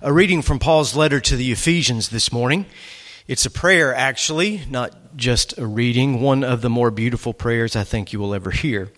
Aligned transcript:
A 0.00 0.12
reading 0.12 0.42
from 0.42 0.60
Paul's 0.60 0.94
letter 0.94 1.18
to 1.18 1.34
the 1.34 1.50
Ephesians 1.50 2.10
this 2.10 2.30
morning. 2.30 2.66
It's 3.26 3.46
a 3.46 3.50
prayer, 3.50 3.92
actually, 3.92 4.62
not 4.70 5.16
just 5.16 5.58
a 5.58 5.66
reading, 5.66 6.20
one 6.20 6.44
of 6.44 6.62
the 6.62 6.70
more 6.70 6.92
beautiful 6.92 7.34
prayers 7.34 7.74
I 7.74 7.82
think 7.82 8.12
you 8.12 8.20
will 8.20 8.32
ever 8.32 8.52
hear. 8.52 8.92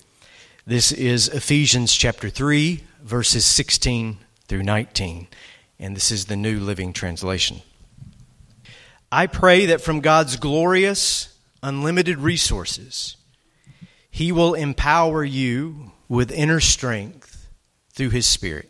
This 0.67 0.93
is 0.93 1.29
Ephesians 1.29 1.95
chapter 1.95 2.29
3, 2.29 2.85
verses 3.03 3.47
16 3.47 4.19
through 4.47 4.63
19, 4.63 5.27
and 5.79 5.97
this 5.97 6.11
is 6.11 6.27
the 6.27 6.37
New 6.37 6.61
Living 6.61 6.93
Translation. 6.93 7.63
I 9.11 9.27
pray 9.27 9.65
that 9.67 9.81
from 9.81 10.01
God's 10.01 10.37
glorious, 10.37 11.35
unlimited 11.63 12.19
resources, 12.19 13.17
He 14.11 14.33
will 14.33 14.53
empower 14.53 15.25
you 15.25 15.93
with 16.11 16.31
inner 16.31 16.61
strength 16.61 17.49
through 17.91 18.11
His 18.11 18.27
Spirit 18.27 18.70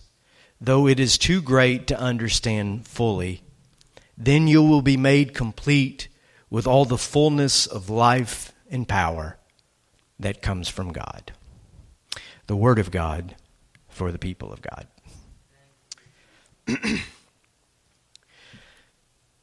though 0.61 0.87
it 0.87 0.99
is 0.99 1.17
too 1.17 1.41
great 1.41 1.87
to 1.87 1.99
understand 1.99 2.87
fully. 2.87 3.41
Then 4.15 4.47
you 4.47 4.61
will 4.61 4.83
be 4.83 4.95
made 4.95 5.33
complete 5.33 6.07
with 6.51 6.67
all 6.67 6.85
the 6.85 6.99
fullness 6.99 7.65
of 7.65 7.89
life 7.89 8.53
and 8.69 8.87
power 8.87 9.37
that 10.19 10.43
comes 10.43 10.69
from 10.69 10.93
God. 10.93 11.33
The 12.45 12.55
Word 12.55 12.77
of 12.77 12.91
God 12.91 13.35
for 13.89 14.11
the 14.11 14.19
people 14.19 14.53
of 14.53 14.61
God. 14.61 14.87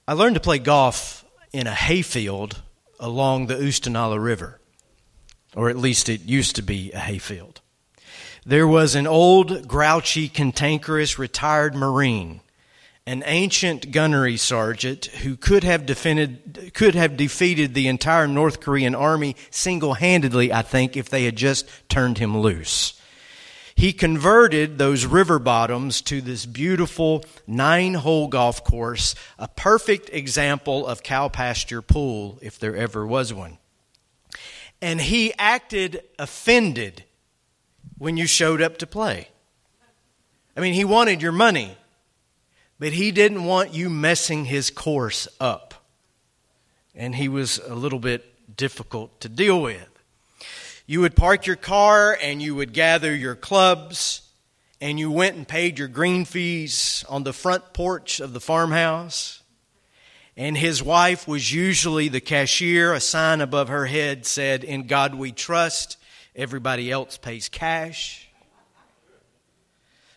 I 0.06 0.12
learned 0.12 0.36
to 0.36 0.40
play 0.40 0.58
golf 0.60 1.24
in 1.52 1.66
a 1.66 1.74
hayfield 1.74 2.62
along 3.00 3.46
the 3.46 3.56
Oostanaula 3.56 4.22
River, 4.22 4.60
or 5.56 5.68
at 5.68 5.76
least 5.76 6.08
it 6.08 6.22
used 6.22 6.54
to 6.56 6.62
be 6.62 6.92
a 6.92 6.98
hayfield. 6.98 7.60
There 8.48 8.66
was 8.66 8.94
an 8.94 9.06
old, 9.06 9.68
grouchy, 9.68 10.26
cantankerous 10.26 11.18
retired 11.18 11.74
Marine, 11.74 12.40
an 13.04 13.22
ancient 13.26 13.90
gunnery 13.90 14.38
sergeant 14.38 15.04
who 15.04 15.36
could 15.36 15.64
have, 15.64 15.84
defended, 15.84 16.70
could 16.72 16.94
have 16.94 17.18
defeated 17.18 17.74
the 17.74 17.88
entire 17.88 18.26
North 18.26 18.60
Korean 18.60 18.94
army 18.94 19.36
single 19.50 19.92
handedly, 19.92 20.50
I 20.50 20.62
think, 20.62 20.96
if 20.96 21.10
they 21.10 21.24
had 21.24 21.36
just 21.36 21.68
turned 21.90 22.16
him 22.16 22.38
loose. 22.38 22.98
He 23.74 23.92
converted 23.92 24.78
those 24.78 25.04
river 25.04 25.38
bottoms 25.38 26.00
to 26.00 26.22
this 26.22 26.46
beautiful 26.46 27.26
nine 27.46 27.92
hole 27.92 28.28
golf 28.28 28.64
course, 28.64 29.14
a 29.38 29.48
perfect 29.48 30.08
example 30.10 30.86
of 30.86 31.02
cow 31.02 31.28
pasture 31.28 31.82
pool, 31.82 32.38
if 32.40 32.58
there 32.58 32.74
ever 32.74 33.06
was 33.06 33.30
one. 33.34 33.58
And 34.80 35.02
he 35.02 35.34
acted 35.38 36.02
offended 36.18 37.04
when 37.98 38.16
you 38.16 38.26
showed 38.26 38.62
up 38.62 38.78
to 38.78 38.86
play. 38.86 39.28
I 40.56 40.60
mean, 40.60 40.74
he 40.74 40.84
wanted 40.84 41.22
your 41.22 41.32
money, 41.32 41.76
but 42.78 42.92
he 42.92 43.10
didn't 43.10 43.44
want 43.44 43.74
you 43.74 43.88
messing 43.88 44.44
his 44.44 44.70
course 44.70 45.28
up. 45.40 45.74
And 46.94 47.14
he 47.14 47.28
was 47.28 47.58
a 47.58 47.74
little 47.74 48.00
bit 48.00 48.56
difficult 48.56 49.20
to 49.20 49.28
deal 49.28 49.60
with. 49.60 49.88
You 50.86 51.02
would 51.02 51.14
park 51.14 51.46
your 51.46 51.56
car 51.56 52.18
and 52.20 52.40
you 52.40 52.54
would 52.54 52.72
gather 52.72 53.14
your 53.14 53.34
clubs 53.34 54.22
and 54.80 54.98
you 54.98 55.10
went 55.10 55.36
and 55.36 55.46
paid 55.46 55.78
your 55.78 55.86
green 55.86 56.24
fees 56.24 57.04
on 57.08 57.24
the 57.24 57.32
front 57.32 57.72
porch 57.72 58.20
of 58.20 58.32
the 58.32 58.40
farmhouse. 58.40 59.42
And 60.36 60.56
his 60.56 60.82
wife 60.82 61.28
was 61.28 61.52
usually 61.52 62.08
the 62.08 62.20
cashier. 62.20 62.94
A 62.94 63.00
sign 63.00 63.40
above 63.40 63.68
her 63.68 63.86
head 63.86 64.24
said, 64.24 64.64
In 64.64 64.86
God 64.86 65.14
we 65.14 65.30
trust. 65.30 65.97
Everybody 66.38 66.92
else 66.92 67.16
pays 67.16 67.48
cash. 67.48 68.28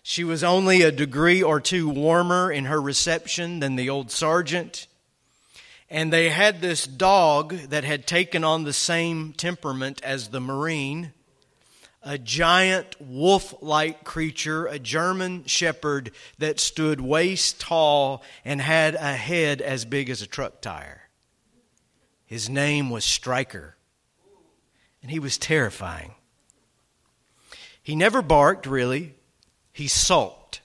She 0.04 0.24
was 0.24 0.44
only 0.44 0.84
a 0.84 0.92
degree 0.92 1.42
or 1.42 1.60
two 1.60 1.90
warmer 1.90 2.52
in 2.52 2.66
her 2.66 2.80
reception 2.80 3.60
than 3.60 3.76
the 3.76 3.90
old 3.90 4.12
sergeant. 4.12 4.86
And 5.90 6.14
they 6.14 6.30
had 6.30 6.62
this 6.62 6.86
dog 6.86 7.54
that 7.70 7.84
had 7.84 8.06
taken 8.06 8.44
on 8.44 8.66
the 8.66 8.72
same 8.72 9.34
temperament 9.34 10.00
as 10.04 10.28
the 10.28 10.40
Marine 10.40 11.12
a 12.04 12.20
giant 12.20 12.96
wolf 13.00 13.56
like 13.62 14.04
creature, 14.04 14.68
a 14.68 14.78
German 14.78 15.46
shepherd 15.46 16.12
that 16.38 16.60
stood 16.60 17.02
waist 17.02 17.60
tall 17.60 18.24
and 18.46 18.62
had 18.62 18.94
a 18.94 19.14
head 19.14 19.60
as 19.60 19.86
big 19.86 20.08
as 20.10 20.22
a 20.22 20.28
truck 20.28 20.62
tire. 20.62 21.10
His 22.28 22.48
name 22.48 22.92
was 22.92 23.06
Striker 23.06 23.76
and 25.02 25.12
he 25.12 25.20
was 25.20 25.38
terrifying. 25.38 26.14
He 27.82 27.96
never 27.96 28.22
barked, 28.22 28.66
really. 28.66 29.16
He 29.74 29.88
sulked. 29.88 30.62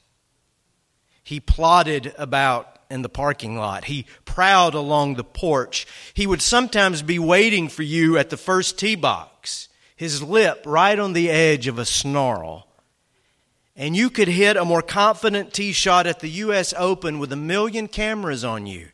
He 1.23 1.41
plodded 1.41 2.15
about 2.19 2.77
in 2.91 3.03
the 3.03 3.09
parking 3.09 3.59
lot. 3.59 3.87
He 3.87 4.07
prowled 4.25 4.75
along 4.75 5.15
the 5.15 5.25
porch. 5.25 5.87
He 6.15 6.27
would 6.27 6.43
sometimes 6.43 7.03
be 7.03 7.19
waiting 7.19 7.69
for 7.69 7.83
you 7.83 8.17
at 8.19 8.31
the 8.31 8.37
first 8.37 8.79
tee 8.79 8.95
box, 8.95 9.69
his 9.97 10.23
lip 10.23 10.63
right 10.67 10.99
on 10.99 11.13
the 11.13 11.31
edge 11.31 11.67
of 11.67 11.79
a 11.79 11.85
snarl. 11.85 12.69
And 13.75 13.97
you 13.97 14.09
could 14.09 14.29
hit 14.29 14.57
a 14.57 14.65
more 14.65 14.83
confident 14.83 15.53
tee 15.53 15.73
shot 15.73 16.07
at 16.07 16.21
the 16.21 16.29
U.S. 16.29 16.73
Open 16.77 17.19
with 17.19 17.33
a 17.33 17.37
million 17.37 17.89
cameras 17.89 18.45
on 18.45 18.67
you 18.67 18.89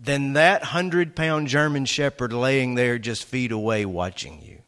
than 0.00 0.32
that 0.32 0.64
hundred 0.64 1.14
pound 1.14 1.48
German 1.48 1.84
shepherd 1.84 2.32
laying 2.32 2.74
there 2.74 2.98
just 2.98 3.24
feet 3.24 3.52
away 3.52 3.84
watching 3.84 4.42
you. 4.42 4.62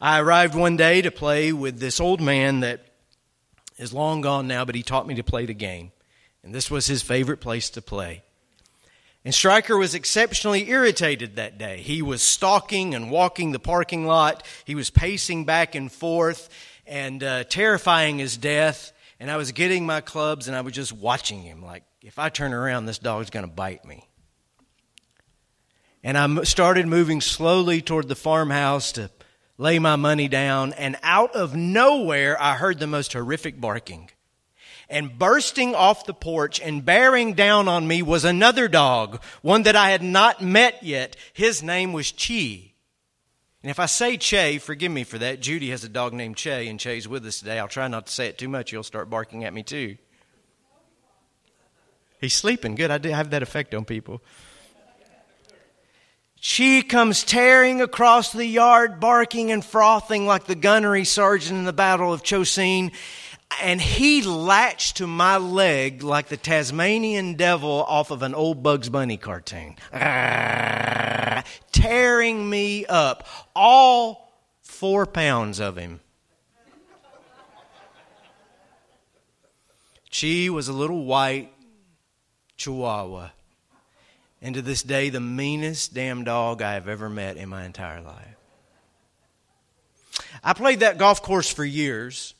I 0.00 0.20
arrived 0.20 0.54
one 0.54 0.76
day 0.76 1.02
to 1.02 1.10
play 1.10 1.52
with 1.52 1.80
this 1.80 1.98
old 1.98 2.20
man 2.20 2.60
that 2.60 2.86
is 3.78 3.92
long 3.92 4.20
gone 4.20 4.46
now, 4.46 4.64
but 4.64 4.74
he 4.74 4.82
taught 4.82 5.06
me 5.06 5.16
to 5.16 5.24
play 5.24 5.46
the 5.46 5.54
game. 5.54 5.90
And 6.44 6.54
this 6.54 6.70
was 6.70 6.86
his 6.86 7.02
favorite 7.02 7.40
place 7.40 7.70
to 7.70 7.82
play. 7.82 8.22
And 9.24 9.34
Striker 9.34 9.76
was 9.76 9.94
exceptionally 9.94 10.70
irritated 10.70 11.36
that 11.36 11.58
day. 11.58 11.78
He 11.78 12.00
was 12.00 12.22
stalking 12.22 12.94
and 12.94 13.10
walking 13.10 13.50
the 13.50 13.58
parking 13.58 14.06
lot. 14.06 14.46
He 14.64 14.76
was 14.76 14.88
pacing 14.88 15.44
back 15.44 15.74
and 15.74 15.90
forth 15.90 16.48
and 16.86 17.22
uh, 17.22 17.44
terrifying 17.44 18.18
his 18.18 18.36
death. 18.36 18.92
And 19.18 19.30
I 19.30 19.36
was 19.36 19.50
getting 19.50 19.84
my 19.84 20.00
clubs 20.00 20.46
and 20.46 20.56
I 20.56 20.60
was 20.60 20.72
just 20.72 20.92
watching 20.92 21.42
him 21.42 21.62
like, 21.62 21.82
if 22.02 22.20
I 22.20 22.28
turn 22.28 22.54
around, 22.54 22.86
this 22.86 23.00
dog's 23.00 23.30
going 23.30 23.44
to 23.44 23.52
bite 23.52 23.84
me. 23.84 24.08
And 26.04 26.16
I 26.16 26.44
started 26.44 26.86
moving 26.86 27.20
slowly 27.20 27.82
toward 27.82 28.06
the 28.08 28.14
farmhouse 28.14 28.92
to 28.92 29.10
lay 29.58 29.78
my 29.78 29.96
money 29.96 30.28
down, 30.28 30.72
and 30.72 30.96
out 31.02 31.34
of 31.34 31.54
nowhere, 31.54 32.40
I 32.40 32.54
heard 32.54 32.78
the 32.78 32.86
most 32.86 33.12
horrific 33.12 33.60
barking. 33.60 34.10
And 34.88 35.18
bursting 35.18 35.74
off 35.74 36.06
the 36.06 36.14
porch 36.14 36.60
and 36.60 36.82
bearing 36.82 37.34
down 37.34 37.68
on 37.68 37.86
me 37.86 38.00
was 38.00 38.24
another 38.24 38.68
dog, 38.68 39.22
one 39.42 39.64
that 39.64 39.76
I 39.76 39.90
had 39.90 40.02
not 40.02 40.40
met 40.40 40.82
yet. 40.82 41.14
His 41.34 41.62
name 41.62 41.92
was 41.92 42.10
Chi. 42.12 42.72
And 43.62 43.70
if 43.70 43.78
I 43.78 43.86
say 43.86 44.16
Che, 44.16 44.58
forgive 44.58 44.90
me 44.92 45.04
for 45.04 45.18
that. 45.18 45.40
Judy 45.40 45.70
has 45.70 45.84
a 45.84 45.90
dog 45.90 46.14
named 46.14 46.36
Che, 46.36 46.68
and 46.68 46.80
Che's 46.80 47.06
with 47.06 47.26
us 47.26 47.40
today. 47.40 47.58
I'll 47.58 47.68
try 47.68 47.88
not 47.88 48.06
to 48.06 48.12
say 48.12 48.28
it 48.28 48.38
too 48.38 48.48
much. 48.48 48.70
He'll 48.70 48.82
start 48.82 49.10
barking 49.10 49.44
at 49.44 49.52
me 49.52 49.62
too. 49.62 49.98
He's 52.20 52.34
sleeping. 52.34 52.74
Good. 52.74 52.90
I 52.90 52.98
do 52.98 53.10
have 53.10 53.30
that 53.30 53.42
effect 53.42 53.74
on 53.74 53.84
people. 53.84 54.22
She 56.40 56.82
comes 56.82 57.24
tearing 57.24 57.80
across 57.80 58.32
the 58.32 58.46
yard, 58.46 59.00
barking 59.00 59.50
and 59.50 59.64
frothing 59.64 60.24
like 60.26 60.44
the 60.44 60.54
gunnery 60.54 61.04
sergeant 61.04 61.58
in 61.58 61.64
the 61.64 61.72
Battle 61.72 62.12
of 62.12 62.22
Chosin. 62.22 62.92
And 63.60 63.80
he 63.80 64.22
latched 64.22 64.98
to 64.98 65.06
my 65.06 65.36
leg 65.36 66.02
like 66.02 66.28
the 66.28 66.36
Tasmanian 66.36 67.34
devil 67.34 67.84
off 67.88 68.10
of 68.10 68.22
an 68.22 68.34
old 68.34 68.62
Bugs 68.62 68.88
Bunny 68.88 69.16
cartoon, 69.16 69.74
tearing 71.72 72.48
me 72.48 72.86
up. 72.86 73.26
All 73.56 74.32
four 74.60 75.06
pounds 75.06 75.58
of 75.58 75.76
him. 75.76 76.00
She 80.10 80.48
was 80.50 80.68
a 80.68 80.72
little 80.72 81.04
white 81.04 81.52
chihuahua 82.56 83.30
and 84.40 84.54
to 84.54 84.62
this 84.62 84.82
day, 84.82 85.10
the 85.10 85.20
meanest 85.20 85.94
damn 85.94 86.24
dog 86.24 86.62
I 86.62 86.74
have 86.74 86.88
ever 86.88 87.08
met 87.10 87.36
in 87.36 87.48
my 87.48 87.64
entire 87.64 88.00
life. 88.00 88.36
I 90.42 90.52
played 90.52 90.80
that 90.80 90.98
golf 90.98 91.22
course 91.22 91.52
for 91.52 91.64
years 91.64 92.34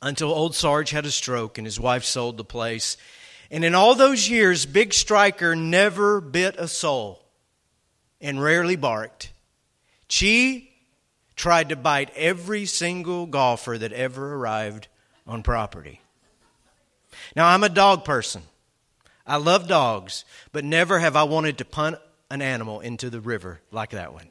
until 0.00 0.30
old 0.30 0.54
Sarge 0.54 0.90
had 0.90 1.06
a 1.06 1.10
stroke 1.10 1.58
and 1.58 1.66
his 1.66 1.80
wife 1.80 2.04
sold 2.04 2.36
the 2.36 2.44
place. 2.44 2.96
And 3.50 3.64
in 3.64 3.74
all 3.74 3.94
those 3.94 4.28
years, 4.28 4.66
Big 4.66 4.92
Striker 4.92 5.56
never 5.56 6.20
bit 6.20 6.56
a 6.56 6.68
soul 6.68 7.24
and 8.20 8.42
rarely 8.42 8.76
barked. 8.76 9.32
Chi 10.08 10.68
tried 11.34 11.70
to 11.70 11.76
bite 11.76 12.10
every 12.16 12.66
single 12.66 13.26
golfer 13.26 13.78
that 13.78 13.92
ever 13.92 14.34
arrived 14.34 14.88
on 15.26 15.42
property. 15.42 16.00
Now, 17.34 17.48
I'm 17.48 17.64
a 17.64 17.68
dog 17.68 18.04
person. 18.04 18.42
I 19.28 19.36
love 19.36 19.68
dogs, 19.68 20.24
but 20.52 20.64
never 20.64 20.98
have 20.98 21.14
I 21.14 21.24
wanted 21.24 21.58
to 21.58 21.64
punt 21.64 21.98
an 22.30 22.42
animal 22.42 22.80
into 22.80 23.10
the 23.10 23.20
river 23.20 23.60
like 23.70 23.90
that 23.90 24.12
one. 24.12 24.30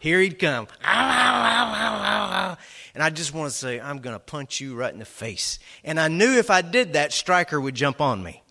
Here 0.00 0.20
he'd 0.20 0.38
come. 0.38 0.68
Ah, 0.84 2.58
and 2.94 3.02
I 3.02 3.10
just 3.10 3.32
want 3.32 3.50
to 3.50 3.56
say, 3.56 3.80
I'm 3.80 3.98
going 3.98 4.14
to 4.14 4.20
punch 4.20 4.60
you 4.60 4.74
right 4.74 4.92
in 4.92 4.98
the 4.98 5.04
face. 5.04 5.58
And 5.84 5.98
I 5.98 6.08
knew 6.08 6.38
if 6.38 6.50
I 6.50 6.60
did 6.60 6.92
that, 6.94 7.12
Striker 7.12 7.60
would 7.60 7.74
jump 7.74 8.00
on 8.00 8.22
me 8.22 8.42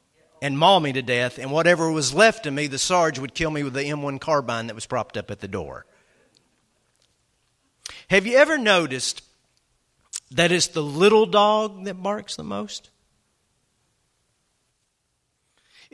and 0.42 0.58
maul 0.58 0.80
me 0.80 0.94
to 0.94 1.02
death, 1.02 1.40
and 1.40 1.52
whatever 1.52 1.92
was 1.92 2.14
left 2.14 2.46
of 2.46 2.54
me, 2.54 2.68
the 2.68 2.78
Sarge 2.78 3.20
would 3.20 3.34
kill 3.34 3.52
me 3.52 3.64
with 3.64 3.74
the 3.74 3.84
M1 3.84 4.20
carbine 4.20 4.68
that 4.68 4.76
was 4.76 4.86
propped 4.86 5.18
up 5.18 5.32
at 5.32 5.40
the 5.40 5.48
door. 5.48 5.86
Have 8.10 8.28
you 8.28 8.38
ever 8.38 8.58
noticed 8.58 9.24
that 10.32 10.52
it's 10.52 10.68
the 10.68 10.84
little 10.84 11.26
dog 11.26 11.86
that 11.86 12.02
barks 12.02 12.36
the 12.36 12.44
most? 12.44 12.92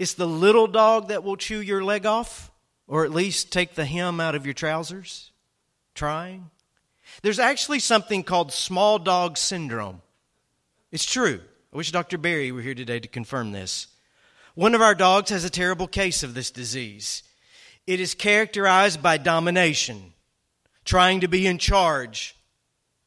It's 0.02 0.16
the 0.16 0.26
little 0.26 0.66
dog 0.66 1.10
that 1.10 1.24
will 1.24 1.38
chew 1.38 1.62
your 1.62 1.84
leg 1.84 2.08
off, 2.08 2.50
or 2.88 3.06
at 3.06 3.12
least 3.12 3.52
take 3.52 3.76
the 3.76 3.86
hem 3.86 4.20
out 4.20 4.34
of 4.34 4.48
your 4.48 4.56
trousers, 4.56 5.30
trying. 5.94 6.50
There's 7.22 7.38
actually 7.38 7.78
something 7.78 8.24
called 8.24 8.52
small 8.52 8.98
dog 8.98 9.38
syndrome. 9.38 10.02
It's 10.92 11.06
true. 11.06 11.40
I 11.72 11.78
wish 11.78 11.92
Dr. 11.92 12.18
Barry 12.18 12.52
were 12.52 12.64
here 12.64 12.74
today 12.74 13.00
to 13.00 13.08
confirm 13.08 13.52
this. 13.52 13.90
One 14.56 14.74
of 14.74 14.82
our 14.82 14.96
dogs 14.96 15.30
has 15.30 15.44
a 15.44 15.52
terrible 15.52 15.86
case 15.86 16.24
of 16.24 16.34
this 16.34 16.50
disease. 16.50 17.22
It 17.86 18.00
is 18.00 18.16
characterized 18.16 19.04
by 19.04 19.18
domination, 19.18 20.14
trying 20.84 21.20
to 21.20 21.28
be 21.28 21.46
in 21.46 21.60
charge, 21.60 22.36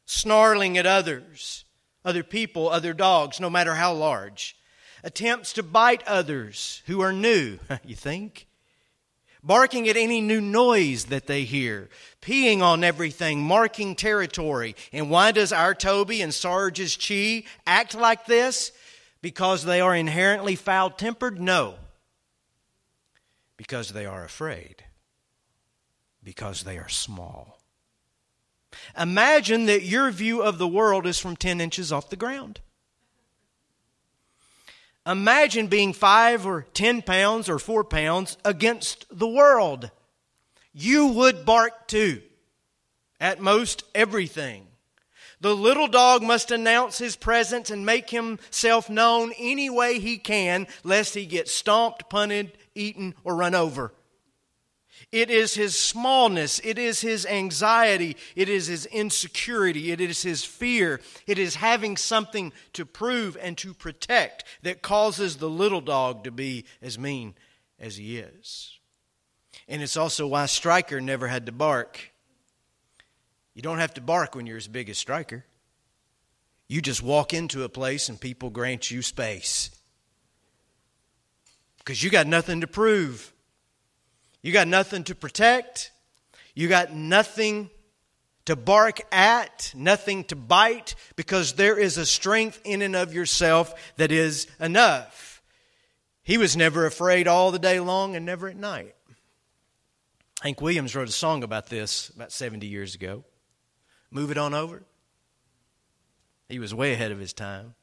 snarling 0.06 0.78
at 0.78 0.86
others, 0.86 1.64
other 2.04 2.22
people, 2.22 2.68
other 2.68 2.92
dogs, 2.92 3.40
no 3.40 3.50
matter 3.50 3.74
how 3.74 3.92
large, 3.94 4.56
attempts 5.04 5.52
to 5.52 5.62
bite 5.62 6.02
others 6.08 6.82
who 6.86 7.00
are 7.00 7.12
new, 7.12 7.58
you 7.84 7.94
think? 7.94 8.48
Barking 9.44 9.86
at 9.88 9.96
any 9.98 10.22
new 10.22 10.40
noise 10.40 11.04
that 11.06 11.26
they 11.26 11.44
hear, 11.44 11.90
peeing 12.22 12.62
on 12.62 12.82
everything, 12.82 13.42
marking 13.42 13.94
territory. 13.94 14.74
And 14.90 15.10
why 15.10 15.32
does 15.32 15.52
our 15.52 15.74
Toby 15.74 16.22
and 16.22 16.32
Sarge's 16.32 16.96
Chi 16.96 17.44
act 17.66 17.94
like 17.94 18.24
this? 18.24 18.72
Because 19.20 19.64
they 19.64 19.82
are 19.82 19.94
inherently 19.94 20.56
foul 20.56 20.88
tempered? 20.88 21.38
No. 21.38 21.74
Because 23.58 23.90
they 23.90 24.06
are 24.06 24.24
afraid. 24.24 24.84
Because 26.22 26.64
they 26.64 26.78
are 26.78 26.88
small. 26.88 27.58
Imagine 28.98 29.66
that 29.66 29.82
your 29.82 30.10
view 30.10 30.42
of 30.42 30.56
the 30.56 30.66
world 30.66 31.06
is 31.06 31.18
from 31.18 31.36
10 31.36 31.60
inches 31.60 31.92
off 31.92 32.08
the 32.08 32.16
ground. 32.16 32.60
Imagine 35.06 35.66
being 35.66 35.92
five 35.92 36.46
or 36.46 36.66
10 36.72 37.02
pounds 37.02 37.48
or 37.48 37.58
four 37.58 37.84
pounds 37.84 38.38
against 38.44 39.06
the 39.10 39.28
world. 39.28 39.90
You 40.72 41.08
would 41.08 41.44
bark 41.44 41.86
too, 41.86 42.22
at 43.20 43.40
most 43.40 43.84
everything. 43.94 44.66
The 45.40 45.54
little 45.54 45.88
dog 45.88 46.22
must 46.22 46.50
announce 46.50 46.96
his 46.96 47.16
presence 47.16 47.68
and 47.70 47.84
make 47.84 48.08
himself 48.08 48.88
known 48.88 49.32
any 49.38 49.68
way 49.68 49.98
he 49.98 50.16
can, 50.16 50.66
lest 50.84 51.14
he 51.14 51.26
get 51.26 51.48
stomped, 51.48 52.08
punted, 52.08 52.56
eaten, 52.74 53.14
or 53.24 53.36
run 53.36 53.54
over. 53.54 53.92
It 55.14 55.30
is 55.30 55.54
his 55.54 55.76
smallness. 55.76 56.60
It 56.64 56.76
is 56.76 57.00
his 57.00 57.24
anxiety. 57.24 58.16
It 58.34 58.48
is 58.48 58.66
his 58.66 58.84
insecurity. 58.86 59.92
It 59.92 60.00
is 60.00 60.22
his 60.22 60.44
fear. 60.44 61.00
It 61.28 61.38
is 61.38 61.54
having 61.54 61.96
something 61.96 62.52
to 62.72 62.84
prove 62.84 63.36
and 63.40 63.56
to 63.58 63.74
protect 63.74 64.42
that 64.62 64.82
causes 64.82 65.36
the 65.36 65.48
little 65.48 65.80
dog 65.80 66.24
to 66.24 66.32
be 66.32 66.64
as 66.82 66.98
mean 66.98 67.34
as 67.78 67.96
he 67.96 68.18
is. 68.18 68.76
And 69.68 69.82
it's 69.82 69.96
also 69.96 70.26
why 70.26 70.46
Striker 70.46 71.00
never 71.00 71.28
had 71.28 71.46
to 71.46 71.52
bark. 71.52 72.00
You 73.54 73.62
don't 73.62 73.78
have 73.78 73.94
to 73.94 74.00
bark 74.00 74.34
when 74.34 74.46
you're 74.46 74.56
as 74.56 74.66
big 74.66 74.88
as 74.88 74.98
Striker. 74.98 75.44
You 76.66 76.82
just 76.82 77.04
walk 77.04 77.32
into 77.32 77.62
a 77.62 77.68
place 77.68 78.08
and 78.08 78.20
people 78.20 78.50
grant 78.50 78.90
you 78.90 79.00
space. 79.00 79.70
Because 81.78 82.02
you 82.02 82.10
got 82.10 82.26
nothing 82.26 82.62
to 82.62 82.66
prove. 82.66 83.33
You 84.44 84.52
got 84.52 84.68
nothing 84.68 85.04
to 85.04 85.14
protect. 85.14 85.90
You 86.54 86.68
got 86.68 86.92
nothing 86.92 87.70
to 88.44 88.54
bark 88.54 89.00
at, 89.10 89.72
nothing 89.74 90.22
to 90.24 90.36
bite, 90.36 90.96
because 91.16 91.54
there 91.54 91.78
is 91.78 91.96
a 91.96 92.04
strength 92.04 92.60
in 92.62 92.82
and 92.82 92.94
of 92.94 93.14
yourself 93.14 93.72
that 93.96 94.12
is 94.12 94.46
enough. 94.60 95.42
He 96.22 96.36
was 96.36 96.58
never 96.58 96.84
afraid 96.84 97.26
all 97.26 97.52
the 97.52 97.58
day 97.58 97.80
long 97.80 98.16
and 98.16 98.26
never 98.26 98.46
at 98.48 98.56
night. 98.56 98.94
Hank 100.42 100.60
Williams 100.60 100.94
wrote 100.94 101.08
a 101.08 101.12
song 101.12 101.42
about 101.42 101.70
this 101.70 102.10
about 102.10 102.30
70 102.30 102.66
years 102.66 102.94
ago. 102.94 103.24
Move 104.10 104.30
it 104.30 104.36
on 104.36 104.52
over. 104.52 104.82
He 106.50 106.58
was 106.58 106.74
way 106.74 106.92
ahead 106.92 107.12
of 107.12 107.18
his 107.18 107.32
time. 107.32 107.76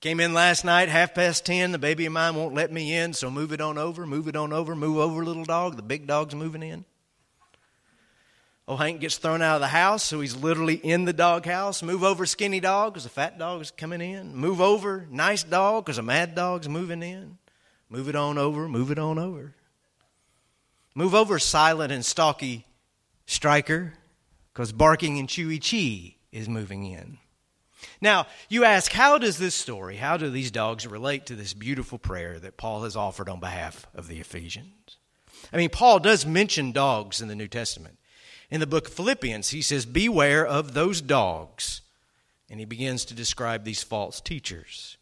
Came 0.00 0.20
in 0.20 0.32
last 0.32 0.64
night, 0.64 0.88
half 0.88 1.12
past 1.14 1.44
ten. 1.44 1.72
The 1.72 1.78
baby 1.78 2.06
of 2.06 2.12
mine 2.12 2.36
won't 2.36 2.54
let 2.54 2.72
me 2.72 2.94
in, 2.94 3.12
so 3.12 3.30
move 3.30 3.52
it 3.52 3.60
on 3.60 3.78
over, 3.78 4.06
move 4.06 4.28
it 4.28 4.36
on 4.36 4.52
over, 4.52 4.76
move 4.76 4.98
over, 4.98 5.24
little 5.24 5.44
dog. 5.44 5.74
The 5.74 5.82
big 5.82 6.06
dog's 6.06 6.36
moving 6.36 6.62
in. 6.62 6.84
Oh, 8.68 8.76
Hank 8.76 9.00
gets 9.00 9.16
thrown 9.16 9.42
out 9.42 9.56
of 9.56 9.60
the 9.60 9.68
house, 9.68 10.04
so 10.04 10.20
he's 10.20 10.36
literally 10.36 10.74
in 10.74 11.06
the 11.06 11.12
doghouse. 11.12 11.82
Move 11.82 12.04
over, 12.04 12.26
skinny 12.26 12.60
dog, 12.60 12.92
because 12.92 13.06
a 13.06 13.08
fat 13.08 13.38
dog 13.38 13.62
is 13.62 13.70
coming 13.70 14.00
in. 14.00 14.36
Move 14.36 14.60
over, 14.60 15.08
nice 15.10 15.42
dog, 15.42 15.86
because 15.86 15.98
a 15.98 16.02
mad 16.02 16.34
dog's 16.34 16.68
moving 16.68 17.02
in. 17.02 17.38
Move 17.88 18.08
it 18.08 18.14
on 18.14 18.38
over, 18.38 18.68
move 18.68 18.90
it 18.90 18.98
on 18.98 19.18
over. 19.18 19.54
Move 20.94 21.14
over, 21.14 21.38
silent 21.38 21.90
and 21.90 22.04
stalky 22.04 22.66
striker, 23.26 23.94
because 24.52 24.70
barking 24.70 25.18
and 25.18 25.28
chewy 25.28 25.58
chi 25.58 26.16
is 26.30 26.48
moving 26.48 26.84
in. 26.84 27.18
Now, 28.00 28.26
you 28.48 28.64
ask, 28.64 28.92
how 28.92 29.18
does 29.18 29.38
this 29.38 29.54
story, 29.54 29.96
how 29.96 30.16
do 30.16 30.30
these 30.30 30.50
dogs 30.50 30.86
relate 30.86 31.26
to 31.26 31.34
this 31.34 31.54
beautiful 31.54 31.98
prayer 31.98 32.38
that 32.38 32.56
Paul 32.56 32.82
has 32.82 32.96
offered 32.96 33.28
on 33.28 33.40
behalf 33.40 33.86
of 33.94 34.08
the 34.08 34.20
Ephesians? 34.20 34.96
I 35.52 35.56
mean, 35.56 35.70
Paul 35.70 36.00
does 36.00 36.26
mention 36.26 36.72
dogs 36.72 37.20
in 37.20 37.28
the 37.28 37.34
New 37.34 37.48
Testament. 37.48 37.98
In 38.50 38.60
the 38.60 38.66
book 38.66 38.88
of 38.88 38.94
Philippians, 38.94 39.50
he 39.50 39.62
says, 39.62 39.86
Beware 39.86 40.46
of 40.46 40.74
those 40.74 41.00
dogs. 41.00 41.82
And 42.50 42.58
he 42.58 42.66
begins 42.66 43.04
to 43.06 43.14
describe 43.14 43.64
these 43.64 43.82
false 43.82 44.20
teachers. 44.20 44.96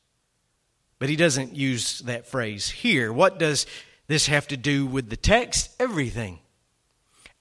But 0.99 1.09
he 1.09 1.17
doesn't 1.17 1.55
use 1.55 2.01
that 2.01 2.27
phrase 2.27 2.71
here. 2.71 3.13
What 3.13 3.39
does 3.39 3.67
this 4.09 4.27
have 4.27 4.49
to 4.49 4.57
do 4.57 4.87
with 4.87 5.11
the 5.11 5.17
text? 5.17 5.71
Everything. 5.79 6.41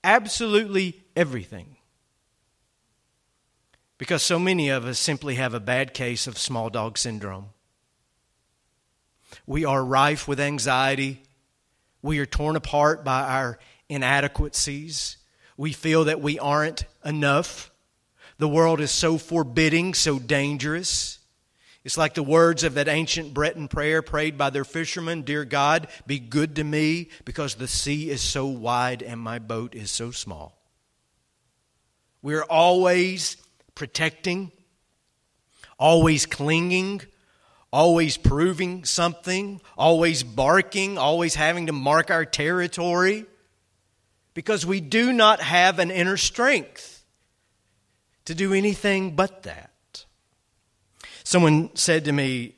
Absolutely 0.04 1.04
everything. 1.15 1.75
Because 3.98 4.24
so 4.24 4.38
many 4.38 4.70
of 4.70 4.86
us 4.86 5.00
simply 5.00 5.36
have 5.36 5.54
a 5.54 5.60
bad 5.60 5.94
case 5.94 6.28
of 6.28 6.38
small 6.38 6.70
dog 6.70 6.98
syndrome. 6.98 7.48
We 9.48 9.66
are 9.66 9.84
rife 9.84 10.28
with 10.28 10.40
anxiety. 10.40 11.22
We 12.02 12.20
are 12.20 12.25
torn 12.25 12.56
apart 12.56 13.04
by 13.04 13.22
our 13.22 13.60
inadequacies. 13.90 15.18
We 15.58 15.72
feel 15.72 16.06
that 16.06 16.22
we 16.22 16.38
aren't 16.40 16.86
enough. 17.04 17.72
The 18.38 18.50
world 18.50 18.82
is 18.82 18.92
so 18.92 19.18
forbidding, 19.18 19.94
so 19.94 20.20
dangerous. 20.20 21.20
It's 21.86 21.98
like 21.98 22.16
the 22.16 22.24
words 22.24 22.64
of 22.64 22.74
that 22.74 22.88
ancient 22.88 23.34
Breton 23.34 23.68
prayer 23.68 24.02
prayed 24.02 24.38
by 24.38 24.50
their 24.50 24.66
fishermen 24.66 25.22
Dear 25.22 25.46
God, 25.46 25.88
be 26.06 26.20
good 26.20 26.56
to 26.58 26.64
me 26.64 27.10
because 27.24 27.56
the 27.56 27.68
sea 27.68 28.10
is 28.10 28.22
so 28.22 28.48
wide 28.48 29.02
and 29.04 29.22
my 29.22 29.40
boat 29.40 29.75
is 29.75 29.92
so 29.92 30.12
small. 30.12 30.58
We're 32.22 32.44
always 32.44 33.38
protecting, 33.75 34.51
always 35.77 36.25
clinging, 36.25 37.01
always 37.72 38.17
proving 38.17 38.86
something, 38.86 39.62
always 39.77 40.24
barking, 40.24 40.98
always 40.98 41.36
having 41.36 41.67
to 41.67 41.74
mark 41.74 42.10
our 42.10 42.25
territory, 42.25 43.25
because 44.34 44.65
we 44.65 44.79
do 44.82 45.12
not 45.12 45.41
have 45.41 45.79
an 45.79 45.91
inner 45.91 46.17
strength 46.17 47.03
to 48.25 48.34
do 48.34 48.53
anything 48.53 49.15
but 49.15 49.44
that. 49.44 50.05
Someone 51.24 51.75
said 51.75 52.05
to 52.05 52.12
me 52.12 52.55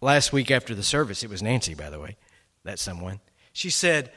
last 0.00 0.32
week 0.32 0.50
after 0.50 0.74
the 0.74 0.82
service, 0.82 1.22
it 1.22 1.30
was 1.30 1.42
Nancy, 1.42 1.74
by 1.74 1.90
the 1.90 1.98
way, 1.98 2.16
that 2.64 2.78
someone. 2.78 3.20
She 3.52 3.70
said, 3.70 4.12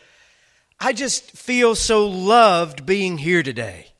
I 0.79 0.93
just 0.93 1.31
feel 1.31 1.75
so 1.75 2.07
loved 2.07 2.85
being 2.85 3.17
here 3.17 3.43
today. 3.43 3.90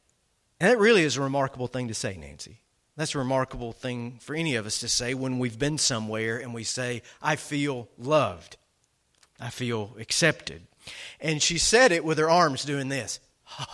And 0.61 0.69
that 0.69 0.77
really 0.77 1.01
is 1.01 1.17
a 1.17 1.21
remarkable 1.23 1.65
thing 1.65 1.87
to 1.87 1.95
say, 1.95 2.15
Nancy. 2.15 2.59
That's 2.95 3.15
a 3.15 3.17
remarkable 3.17 3.71
thing 3.71 4.19
for 4.21 4.35
any 4.35 4.53
of 4.57 4.67
us 4.67 4.81
to 4.81 4.87
say 4.87 5.15
when 5.15 5.39
we've 5.39 5.57
been 5.57 5.79
somewhere 5.79 6.37
and 6.37 6.53
we 6.53 6.63
say, 6.63 7.01
I 7.19 7.35
feel 7.35 7.89
loved. 7.97 8.57
I 9.39 9.49
feel 9.49 9.95
accepted. 9.99 10.61
And 11.19 11.41
she 11.41 11.57
said 11.57 11.91
it 11.91 12.05
with 12.05 12.19
her 12.19 12.29
arms 12.29 12.63
doing 12.63 12.89
this. 12.89 13.19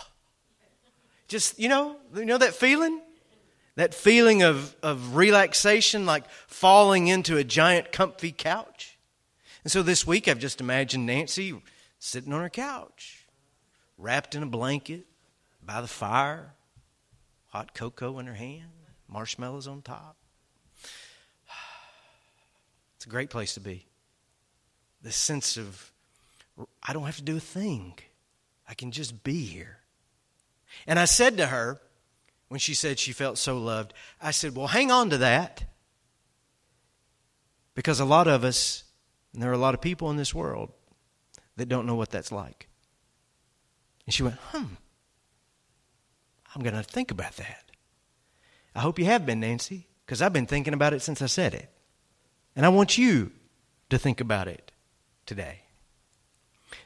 Just, 1.28 1.58
you 1.58 1.68
know, 1.68 1.98
you 2.16 2.24
know 2.24 2.38
that 2.38 2.54
feeling? 2.54 3.02
That 3.74 3.92
feeling 3.92 4.42
of, 4.42 4.74
of 4.82 5.14
relaxation, 5.14 6.06
like 6.06 6.24
falling 6.46 7.08
into 7.08 7.36
a 7.36 7.44
giant 7.44 7.92
comfy 7.92 8.32
couch. 8.32 8.96
And 9.62 9.70
so 9.70 9.82
this 9.82 10.06
week 10.06 10.26
I've 10.26 10.38
just 10.38 10.62
imagined 10.62 11.04
Nancy 11.04 11.54
sitting 11.98 12.32
on 12.32 12.40
her 12.40 12.48
couch, 12.48 13.26
wrapped 13.98 14.34
in 14.34 14.42
a 14.42 14.46
blanket 14.46 15.04
by 15.62 15.82
the 15.82 15.86
fire, 15.86 16.54
hot 17.48 17.74
cocoa 17.74 18.18
in 18.18 18.26
her 18.26 18.34
hand 18.34 18.70
marshmallows 19.08 19.66
on 19.66 19.82
top. 19.82 20.16
It's 22.96 23.06
a 23.06 23.08
great 23.08 23.30
place 23.30 23.54
to 23.54 23.60
be. 23.60 23.86
The 25.02 25.12
sense 25.12 25.56
of, 25.56 25.92
I 26.82 26.92
don't 26.92 27.04
have 27.04 27.16
to 27.16 27.22
do 27.22 27.36
a 27.36 27.40
thing, 27.40 27.94
I 28.68 28.74
can 28.74 28.90
just 28.90 29.22
be 29.22 29.44
here. 29.44 29.78
And 30.86 30.98
I 30.98 31.04
said 31.04 31.36
to 31.36 31.46
her, 31.46 31.80
when 32.48 32.58
she 32.58 32.74
said 32.74 32.98
she 32.98 33.12
felt 33.12 33.38
so 33.38 33.58
loved, 33.58 33.94
I 34.20 34.32
said, 34.32 34.56
Well, 34.56 34.66
hang 34.66 34.90
on 34.90 35.10
to 35.10 35.18
that. 35.18 35.64
Because 37.74 38.00
a 38.00 38.04
lot 38.04 38.26
of 38.26 38.42
us, 38.42 38.84
and 39.32 39.42
there 39.42 39.50
are 39.50 39.54
a 39.54 39.58
lot 39.58 39.74
of 39.74 39.80
people 39.80 40.10
in 40.10 40.16
this 40.16 40.34
world 40.34 40.72
that 41.56 41.68
don't 41.68 41.86
know 41.86 41.94
what 41.94 42.10
that's 42.10 42.32
like. 42.32 42.68
And 44.06 44.12
she 44.12 44.22
went, 44.22 44.36
Hmm, 44.36 44.74
I'm 46.54 46.62
going 46.62 46.74
to 46.74 46.82
think 46.82 47.10
about 47.10 47.36
that. 47.36 47.64
I 48.74 48.80
hope 48.80 48.98
you 48.98 49.04
have 49.06 49.26
been, 49.26 49.40
Nancy, 49.40 49.86
because 50.04 50.22
I've 50.22 50.32
been 50.32 50.46
thinking 50.46 50.74
about 50.74 50.92
it 50.92 51.02
since 51.02 51.20
I 51.20 51.26
said 51.26 51.54
it. 51.54 51.68
And 52.56 52.64
I 52.64 52.70
want 52.70 52.98
you 52.98 53.32
to 53.90 53.98
think 53.98 54.20
about 54.20 54.48
it 54.48 54.72
today. 55.26 55.60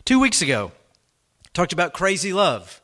Two 0.04 0.20
weeks 0.20 0.42
ago, 0.42 0.72
talked 1.52 1.72
about 1.72 1.92
crazy 1.92 2.32
love. 2.32 2.80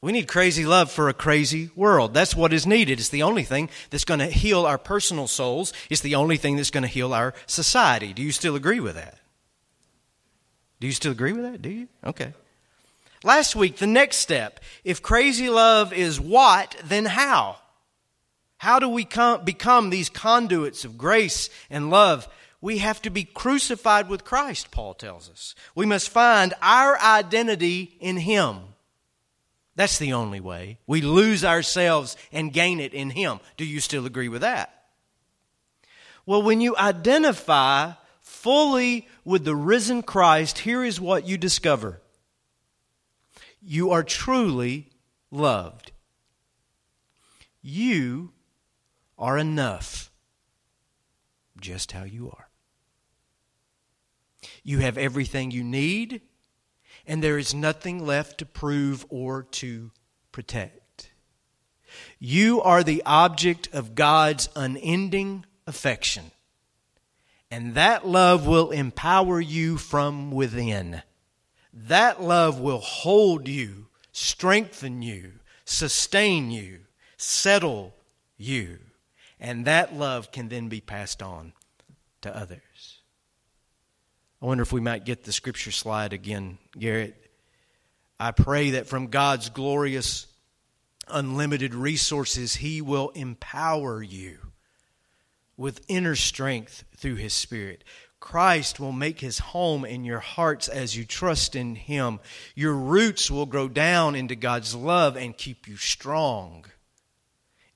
We 0.00 0.10
need 0.10 0.26
crazy 0.26 0.66
love 0.66 0.90
for 0.90 1.08
a 1.08 1.14
crazy 1.14 1.70
world. 1.76 2.12
That's 2.12 2.34
what 2.34 2.52
is 2.52 2.66
needed. 2.66 2.98
It's 2.98 3.08
the 3.08 3.22
only 3.22 3.44
thing 3.44 3.70
that's 3.90 4.04
going 4.04 4.18
to 4.18 4.26
heal 4.26 4.66
our 4.66 4.78
personal 4.78 5.28
souls. 5.28 5.72
It's 5.88 6.00
the 6.00 6.16
only 6.16 6.36
thing 6.36 6.56
that's 6.56 6.70
going 6.72 6.82
to 6.82 6.88
heal 6.88 7.14
our 7.14 7.34
society. 7.46 8.12
Do 8.12 8.22
you 8.22 8.32
still 8.32 8.56
agree 8.56 8.80
with 8.80 8.96
that? 8.96 9.18
Do 10.80 10.88
you 10.88 10.92
still 10.92 11.12
agree 11.12 11.32
with 11.32 11.44
that? 11.44 11.62
Do 11.62 11.70
you? 11.70 11.88
Okay. 12.04 12.34
Last 13.24 13.54
week, 13.54 13.76
the 13.76 13.86
next 13.86 14.16
step. 14.16 14.60
If 14.84 15.02
crazy 15.02 15.48
love 15.48 15.92
is 15.92 16.20
what, 16.20 16.76
then 16.84 17.04
how? 17.04 17.56
How 18.58 18.78
do 18.78 18.88
we 18.88 19.04
come, 19.04 19.44
become 19.44 19.90
these 19.90 20.08
conduits 20.08 20.84
of 20.84 20.98
grace 20.98 21.48
and 21.70 21.90
love? 21.90 22.28
We 22.60 22.78
have 22.78 23.02
to 23.02 23.10
be 23.10 23.24
crucified 23.24 24.08
with 24.08 24.24
Christ, 24.24 24.70
Paul 24.70 24.94
tells 24.94 25.28
us. 25.28 25.54
We 25.74 25.86
must 25.86 26.08
find 26.08 26.54
our 26.62 26.98
identity 27.00 27.96
in 28.00 28.18
Him. 28.18 28.58
That's 29.74 29.98
the 29.98 30.12
only 30.12 30.40
way. 30.40 30.78
We 30.86 31.00
lose 31.00 31.44
ourselves 31.44 32.16
and 32.30 32.52
gain 32.52 32.78
it 32.78 32.94
in 32.94 33.10
Him. 33.10 33.40
Do 33.56 33.64
you 33.64 33.80
still 33.80 34.06
agree 34.06 34.28
with 34.28 34.42
that? 34.42 34.84
Well, 36.26 36.42
when 36.42 36.60
you 36.60 36.76
identify 36.76 37.92
fully 38.20 39.08
with 39.24 39.44
the 39.44 39.56
risen 39.56 40.02
Christ, 40.02 40.58
here 40.58 40.84
is 40.84 41.00
what 41.00 41.26
you 41.26 41.36
discover 41.36 42.01
you 43.64 43.90
are 43.90 44.02
truly 44.02 44.90
loved. 45.30 45.92
You 47.60 48.32
are 49.18 49.38
enough 49.38 50.10
just 51.60 51.92
how 51.92 52.04
you 52.04 52.28
are. 52.30 52.48
You 54.64 54.80
have 54.80 54.98
everything 54.98 55.50
you 55.50 55.62
need, 55.62 56.22
and 57.06 57.22
there 57.22 57.38
is 57.38 57.54
nothing 57.54 58.04
left 58.04 58.38
to 58.38 58.46
prove 58.46 59.06
or 59.08 59.44
to 59.44 59.92
protect. 60.32 61.10
You 62.18 62.60
are 62.62 62.82
the 62.82 63.02
object 63.06 63.68
of 63.72 63.94
God's 63.94 64.48
unending 64.56 65.46
affection, 65.66 66.32
and 67.50 67.74
that 67.74 68.06
love 68.06 68.46
will 68.46 68.70
empower 68.70 69.40
you 69.40 69.76
from 69.76 70.32
within. 70.32 71.02
That 71.72 72.22
love 72.22 72.60
will 72.60 72.80
hold 72.80 73.48
you, 73.48 73.86
strengthen 74.12 75.02
you, 75.02 75.32
sustain 75.64 76.50
you, 76.50 76.80
settle 77.16 77.94
you. 78.36 78.78
And 79.40 79.64
that 79.64 79.94
love 79.94 80.30
can 80.30 80.48
then 80.48 80.68
be 80.68 80.80
passed 80.80 81.22
on 81.22 81.52
to 82.20 82.36
others. 82.36 83.00
I 84.40 84.46
wonder 84.46 84.62
if 84.62 84.72
we 84.72 84.80
might 84.80 85.04
get 85.04 85.24
the 85.24 85.32
scripture 85.32 85.70
slide 85.70 86.12
again, 86.12 86.58
Garrett. 86.78 87.16
I 88.18 88.32
pray 88.32 88.70
that 88.70 88.86
from 88.86 89.08
God's 89.08 89.48
glorious, 89.48 90.26
unlimited 91.08 91.74
resources, 91.74 92.56
He 92.56 92.80
will 92.80 93.10
empower 93.10 94.02
you 94.02 94.38
with 95.56 95.84
inner 95.88 96.16
strength 96.16 96.84
through 96.96 97.16
His 97.16 97.32
Spirit. 97.32 97.84
Christ 98.22 98.78
will 98.78 98.92
make 98.92 99.18
his 99.18 99.40
home 99.40 99.84
in 99.84 100.04
your 100.04 100.20
hearts 100.20 100.68
as 100.68 100.96
you 100.96 101.04
trust 101.04 101.56
in 101.56 101.74
him. 101.74 102.20
Your 102.54 102.72
roots 102.72 103.32
will 103.32 103.46
grow 103.46 103.68
down 103.68 104.14
into 104.14 104.36
God's 104.36 104.76
love 104.76 105.16
and 105.16 105.36
keep 105.36 105.66
you 105.66 105.76
strong. 105.76 106.64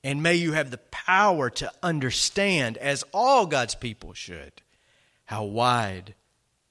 And 0.05 0.23
may 0.23 0.35
you 0.35 0.53
have 0.53 0.71
the 0.71 0.79
power 0.79 1.49
to 1.49 1.71
understand, 1.83 2.77
as 2.77 3.03
all 3.13 3.45
God's 3.45 3.75
people 3.75 4.13
should, 4.13 4.53
how 5.25 5.43
wide, 5.43 6.15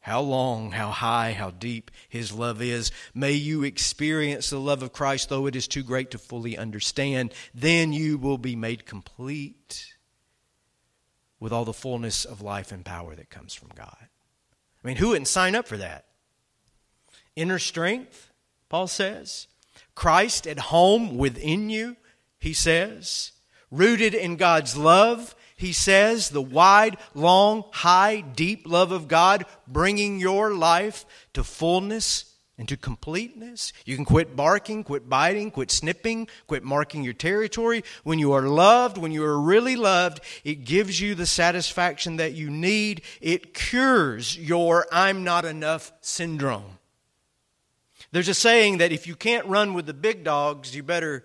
how 0.00 0.22
long, 0.22 0.72
how 0.72 0.90
high, 0.90 1.32
how 1.32 1.50
deep 1.50 1.90
His 2.08 2.32
love 2.32 2.62
is. 2.62 2.90
May 3.14 3.32
you 3.32 3.62
experience 3.62 4.48
the 4.48 4.58
love 4.58 4.82
of 4.82 4.94
Christ, 4.94 5.28
though 5.28 5.46
it 5.46 5.54
is 5.54 5.68
too 5.68 5.82
great 5.82 6.12
to 6.12 6.18
fully 6.18 6.56
understand. 6.56 7.34
Then 7.54 7.92
you 7.92 8.16
will 8.16 8.38
be 8.38 8.56
made 8.56 8.86
complete 8.86 9.95
with 11.38 11.52
all 11.52 11.64
the 11.64 11.72
fullness 11.72 12.24
of 12.24 12.42
life 12.42 12.72
and 12.72 12.84
power 12.84 13.14
that 13.14 13.30
comes 13.30 13.54
from 13.54 13.68
God. 13.74 14.08
I 14.82 14.86
mean, 14.86 14.96
who 14.96 15.08
wouldn't 15.08 15.28
sign 15.28 15.54
up 15.54 15.66
for 15.66 15.76
that? 15.76 16.06
Inner 17.34 17.58
strength, 17.58 18.32
Paul 18.68 18.86
says. 18.86 19.46
Christ 19.94 20.46
at 20.46 20.58
home 20.58 21.16
within 21.16 21.70
you 21.70 21.96
he 22.38 22.52
says. 22.52 23.32
Rooted 23.70 24.14
in 24.14 24.36
God's 24.36 24.76
love, 24.76 25.34
he 25.56 25.72
says, 25.72 26.30
the 26.30 26.42
wide, 26.42 26.96
long, 27.14 27.64
high, 27.72 28.20
deep 28.20 28.66
love 28.66 28.92
of 28.92 29.08
God, 29.08 29.44
bringing 29.66 30.20
your 30.20 30.54
life 30.54 31.04
to 31.32 31.42
fullness 31.42 32.35
and 32.58 32.68
to 32.68 32.76
completeness. 32.76 33.72
You 33.84 33.96
can 33.96 34.04
quit 34.04 34.34
barking, 34.34 34.84
quit 34.84 35.08
biting, 35.08 35.50
quit 35.50 35.70
snipping, 35.70 36.28
quit 36.46 36.62
marking 36.62 37.02
your 37.02 37.12
territory. 37.12 37.84
When 38.02 38.18
you 38.18 38.32
are 38.32 38.48
loved, 38.48 38.98
when 38.98 39.12
you 39.12 39.24
are 39.24 39.38
really 39.38 39.76
loved, 39.76 40.20
it 40.44 40.64
gives 40.64 41.00
you 41.00 41.14
the 41.14 41.26
satisfaction 41.26 42.16
that 42.16 42.32
you 42.32 42.48
need. 42.48 43.02
It 43.20 43.54
cures 43.54 44.38
your 44.38 44.86
I'm 44.90 45.24
not 45.24 45.44
enough 45.44 45.92
syndrome. 46.00 46.78
There's 48.12 48.28
a 48.28 48.34
saying 48.34 48.78
that 48.78 48.92
if 48.92 49.06
you 49.06 49.16
can't 49.16 49.46
run 49.46 49.74
with 49.74 49.86
the 49.86 49.94
big 49.94 50.24
dogs, 50.24 50.74
you 50.74 50.82
better 50.82 51.24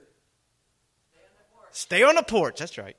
Stay 1.71 2.03
on 2.03 2.15
the 2.15 2.23
porch. 2.23 2.59
That's 2.59 2.77
right. 2.77 2.97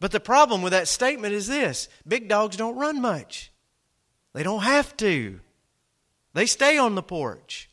But 0.00 0.12
the 0.12 0.20
problem 0.20 0.62
with 0.62 0.72
that 0.72 0.88
statement 0.88 1.34
is 1.34 1.46
this 1.46 1.88
big 2.06 2.28
dogs 2.28 2.56
don't 2.56 2.76
run 2.76 3.00
much, 3.00 3.52
they 4.32 4.42
don't 4.42 4.62
have 4.62 4.96
to. 4.98 5.40
They 6.34 6.46
stay 6.46 6.76
on 6.76 6.94
the 6.94 7.02
porch. 7.02 7.70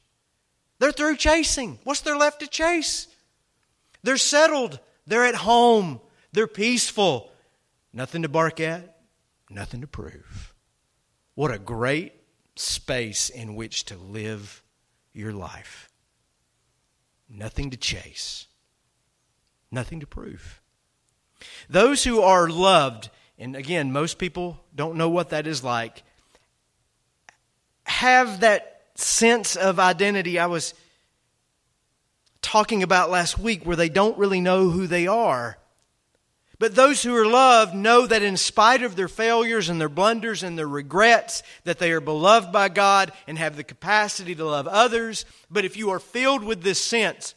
They're 0.79 0.91
through 0.91 1.17
chasing. 1.17 1.79
What's 1.83 2.01
there 2.01 2.17
left 2.17 2.39
to 2.39 2.47
chase? 2.47 3.07
They're 4.03 4.17
settled. 4.17 4.79
They're 5.05 5.25
at 5.25 5.35
home. 5.35 5.99
They're 6.31 6.47
peaceful. 6.47 7.31
Nothing 7.93 8.21
to 8.21 8.29
bark 8.29 8.59
at, 8.59 8.97
nothing 9.49 9.81
to 9.81 9.87
prove. 9.87 10.53
What 11.35 11.51
a 11.51 11.59
great 11.59 12.13
space 12.55 13.29
in 13.29 13.55
which 13.55 13.85
to 13.85 13.97
live 13.97 14.63
your 15.13 15.33
life. 15.33 15.89
Nothing 17.29 17.69
to 17.71 17.77
chase, 17.77 18.47
Nothing 19.73 20.01
to 20.01 20.07
prove. 20.07 20.61
Those 21.69 22.03
who 22.03 22.21
are 22.21 22.49
loved, 22.49 23.09
and 23.37 23.55
again, 23.55 23.93
most 23.93 24.17
people 24.17 24.59
don't 24.75 24.97
know 24.97 25.07
what 25.07 25.29
that 25.29 25.47
is 25.47 25.63
like, 25.63 26.03
have 27.91 28.39
that 28.39 28.81
sense 28.95 29.55
of 29.55 29.79
identity 29.79 30.39
I 30.39 30.47
was 30.47 30.73
talking 32.41 32.83
about 32.83 33.11
last 33.11 33.37
week 33.37 33.65
where 33.65 33.75
they 33.75 33.89
don't 33.89 34.17
really 34.17 34.41
know 34.41 34.69
who 34.69 34.87
they 34.87 35.07
are. 35.07 35.57
But 36.57 36.75
those 36.75 37.01
who 37.01 37.15
are 37.15 37.25
loved 37.25 37.73
know 37.73 38.05
that 38.05 38.21
in 38.21 38.37
spite 38.37 38.83
of 38.83 38.95
their 38.95 39.07
failures 39.07 39.67
and 39.67 39.81
their 39.81 39.89
blunders 39.89 40.43
and 40.43 40.57
their 40.57 40.67
regrets, 40.67 41.41
that 41.63 41.79
they 41.79 41.91
are 41.91 41.99
beloved 41.99 42.51
by 42.51 42.69
God 42.69 43.11
and 43.27 43.37
have 43.37 43.55
the 43.55 43.63
capacity 43.63 44.35
to 44.35 44.45
love 44.45 44.67
others. 44.67 45.25
But 45.49 45.65
if 45.65 45.75
you 45.75 45.89
are 45.89 45.99
filled 45.99 46.43
with 46.43 46.61
this 46.61 46.79
sense 46.79 47.33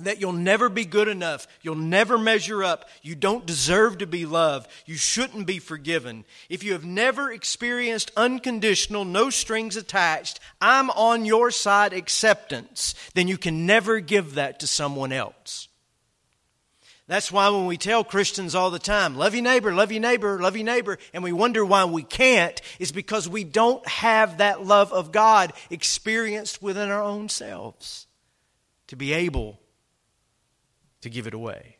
that 0.00 0.20
you'll 0.20 0.32
never 0.32 0.68
be 0.68 0.84
good 0.84 1.08
enough. 1.08 1.46
You'll 1.62 1.74
never 1.74 2.18
measure 2.18 2.64
up. 2.64 2.88
You 3.02 3.14
don't 3.14 3.46
deserve 3.46 3.98
to 3.98 4.06
be 4.06 4.26
loved. 4.26 4.70
You 4.86 4.96
shouldn't 4.96 5.46
be 5.46 5.58
forgiven. 5.58 6.24
If 6.48 6.64
you 6.64 6.72
have 6.72 6.84
never 6.84 7.30
experienced 7.30 8.10
unconditional, 8.16 9.04
no 9.04 9.30
strings 9.30 9.76
attached, 9.76 10.40
I'm 10.60 10.90
on 10.90 11.24
your 11.24 11.50
side 11.50 11.92
acceptance, 11.92 12.94
then 13.14 13.28
you 13.28 13.38
can 13.38 13.66
never 13.66 14.00
give 14.00 14.34
that 14.34 14.60
to 14.60 14.66
someone 14.66 15.12
else. 15.12 15.68
That's 17.08 17.32
why 17.32 17.48
when 17.50 17.66
we 17.66 17.76
tell 17.76 18.04
Christians 18.04 18.54
all 18.54 18.70
the 18.70 18.78
time, 18.78 19.16
love 19.16 19.34
your 19.34 19.42
neighbor, 19.42 19.74
love 19.74 19.92
your 19.92 20.00
neighbor, 20.00 20.40
love 20.40 20.56
your 20.56 20.64
neighbor, 20.64 20.98
and 21.12 21.22
we 21.22 21.32
wonder 21.32 21.64
why 21.64 21.84
we 21.84 22.04
can't, 22.04 22.60
is 22.78 22.92
because 22.92 23.28
we 23.28 23.44
don't 23.44 23.86
have 23.86 24.38
that 24.38 24.64
love 24.64 24.92
of 24.92 25.12
God 25.12 25.52
experienced 25.68 26.62
within 26.62 26.90
our 26.90 27.02
own 27.02 27.28
selves 27.28 28.06
to 28.86 28.96
be 28.96 29.12
able 29.12 29.58
to 31.02 31.10
give 31.10 31.26
it 31.26 31.34
away. 31.34 31.76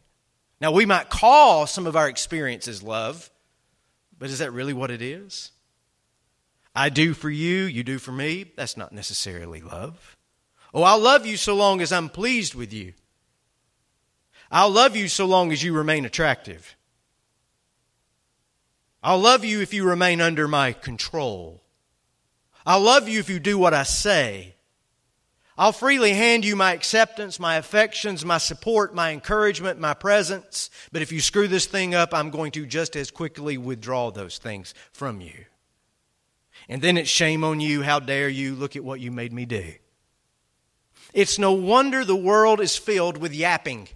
Now, 0.61 0.71
we 0.71 0.87
might 0.87 1.11
call 1.11 1.67
some 1.67 1.87
of 1.87 1.97
our 1.97 2.09
experiences 2.09 2.83
love, 2.83 3.31
but 4.17 4.31
is 4.31 4.38
that 4.38 4.52
really 4.52 4.73
what 4.73 4.91
it 4.91 5.02
is? 5.02 5.50
I 6.75 6.88
do 6.88 7.14
for 7.14 7.31
you, 7.31 7.64
you 7.64 7.83
do 7.83 7.99
for 7.99 8.12
me. 8.12 8.52
That's 8.57 8.76
not 8.76 8.93
necessarily 8.93 9.61
love. 9.61 10.17
Oh, 10.73 10.85
I'll 10.85 11.00
love 11.00 11.26
you 11.26 11.37
so 11.37 11.55
long 11.55 11.81
as 11.81 11.93
I'm 11.93 12.09
pleased 12.09 12.55
with 12.55 12.73
you. 12.73 12.95
I'll 14.50 14.71
love 14.71 14.97
you 14.97 15.09
so 15.09 15.26
long 15.26 15.50
as 15.50 15.62
you 15.62 15.73
remain 15.73 16.05
attractive. 16.05 16.76
I'll 19.02 19.19
love 19.19 19.45
you 19.45 19.61
if 19.61 19.75
you 19.75 19.85
remain 19.85 20.21
under 20.21 20.47
my 20.47 20.73
control. 20.73 21.62
I'll 22.64 22.81
love 22.81 23.09
you 23.09 23.19
if 23.19 23.29
you 23.29 23.41
do 23.41 23.59
what 23.59 23.75
I 23.75 23.83
say. 23.83 24.55
I'll 25.59 25.73
freely 25.73 26.14
hand 26.14 26.44
you 26.44 26.56
my 26.56 26.73
acceptance, 26.73 27.38
my 27.38 27.56
affections, 27.56 28.25
my 28.25 28.38
support, 28.38 28.94
my 28.94 29.12
encouragement, 29.12 29.78
my 29.78 29.94
presence. 29.94 30.71
But 30.92 31.02
if 31.02 31.12
you 31.12 31.21
screw 31.21 31.47
this 31.47 31.66
thing 31.66 31.94
up, 31.94 32.14
I'm 32.14 32.30
going 32.30 32.52
to 32.52 32.64
just 32.64 32.97
as 32.97 33.11
quickly 33.11 33.59
withdraw 33.59 34.11
those 34.11 34.38
things 34.38 34.75
from 34.92 35.21
you. 35.21 35.44
And 36.68 36.80
then 36.80 36.97
it's 36.97 37.11
shame 37.11 37.44
on 37.44 37.61
you. 37.61 37.82
How 37.82 38.00
dare 38.00 38.28
you? 38.28 38.54
Look 38.54 38.76
at 38.76 38.85
what 38.85 39.00
you 39.00 39.11
made 39.11 39.32
me 39.32 39.44
do. 39.44 39.73
It's 41.12 41.38
no 41.38 41.52
wonder 41.52 42.04
the 42.04 42.16
world 42.16 42.61
is 42.61 42.76
filled 42.78 43.18
with 43.18 43.35
yapping. 43.35 43.88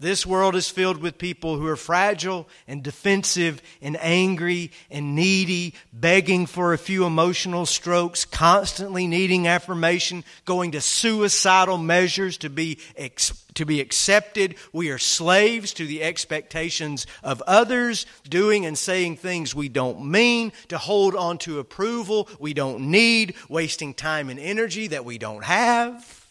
This 0.00 0.24
world 0.24 0.56
is 0.56 0.70
filled 0.70 1.02
with 1.02 1.18
people 1.18 1.58
who 1.58 1.66
are 1.66 1.76
fragile 1.76 2.48
and 2.66 2.82
defensive 2.82 3.60
and 3.82 3.98
angry 4.00 4.72
and 4.90 5.14
needy, 5.14 5.74
begging 5.92 6.46
for 6.46 6.72
a 6.72 6.78
few 6.78 7.04
emotional 7.04 7.66
strokes, 7.66 8.24
constantly 8.24 9.06
needing 9.06 9.46
affirmation, 9.46 10.24
going 10.46 10.70
to 10.70 10.80
suicidal 10.80 11.76
measures 11.76 12.38
to 12.38 12.48
be, 12.48 12.78
ex- 12.96 13.44
to 13.56 13.66
be 13.66 13.82
accepted. 13.82 14.54
We 14.72 14.88
are 14.88 14.96
slaves 14.96 15.74
to 15.74 15.86
the 15.86 16.02
expectations 16.02 17.06
of 17.22 17.42
others, 17.46 18.06
doing 18.26 18.64
and 18.64 18.78
saying 18.78 19.18
things 19.18 19.54
we 19.54 19.68
don't 19.68 20.10
mean, 20.10 20.52
to 20.68 20.78
hold 20.78 21.14
on 21.14 21.36
to 21.38 21.58
approval 21.58 22.26
we 22.38 22.54
don't 22.54 22.90
need, 22.90 23.34
wasting 23.50 23.92
time 23.92 24.30
and 24.30 24.40
energy 24.40 24.86
that 24.86 25.04
we 25.04 25.18
don't 25.18 25.44
have. 25.44 26.26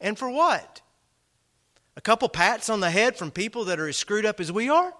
And 0.00 0.18
for 0.18 0.28
what? 0.28 0.82
A 1.96 2.00
couple 2.00 2.28
pats 2.28 2.68
on 2.68 2.80
the 2.80 2.90
head 2.90 3.16
from 3.16 3.30
people 3.30 3.64
that 3.64 3.80
are 3.80 3.88
as 3.88 3.96
screwed 3.96 4.26
up 4.26 4.38
as 4.38 4.52
we 4.52 4.68
are? 4.68 4.92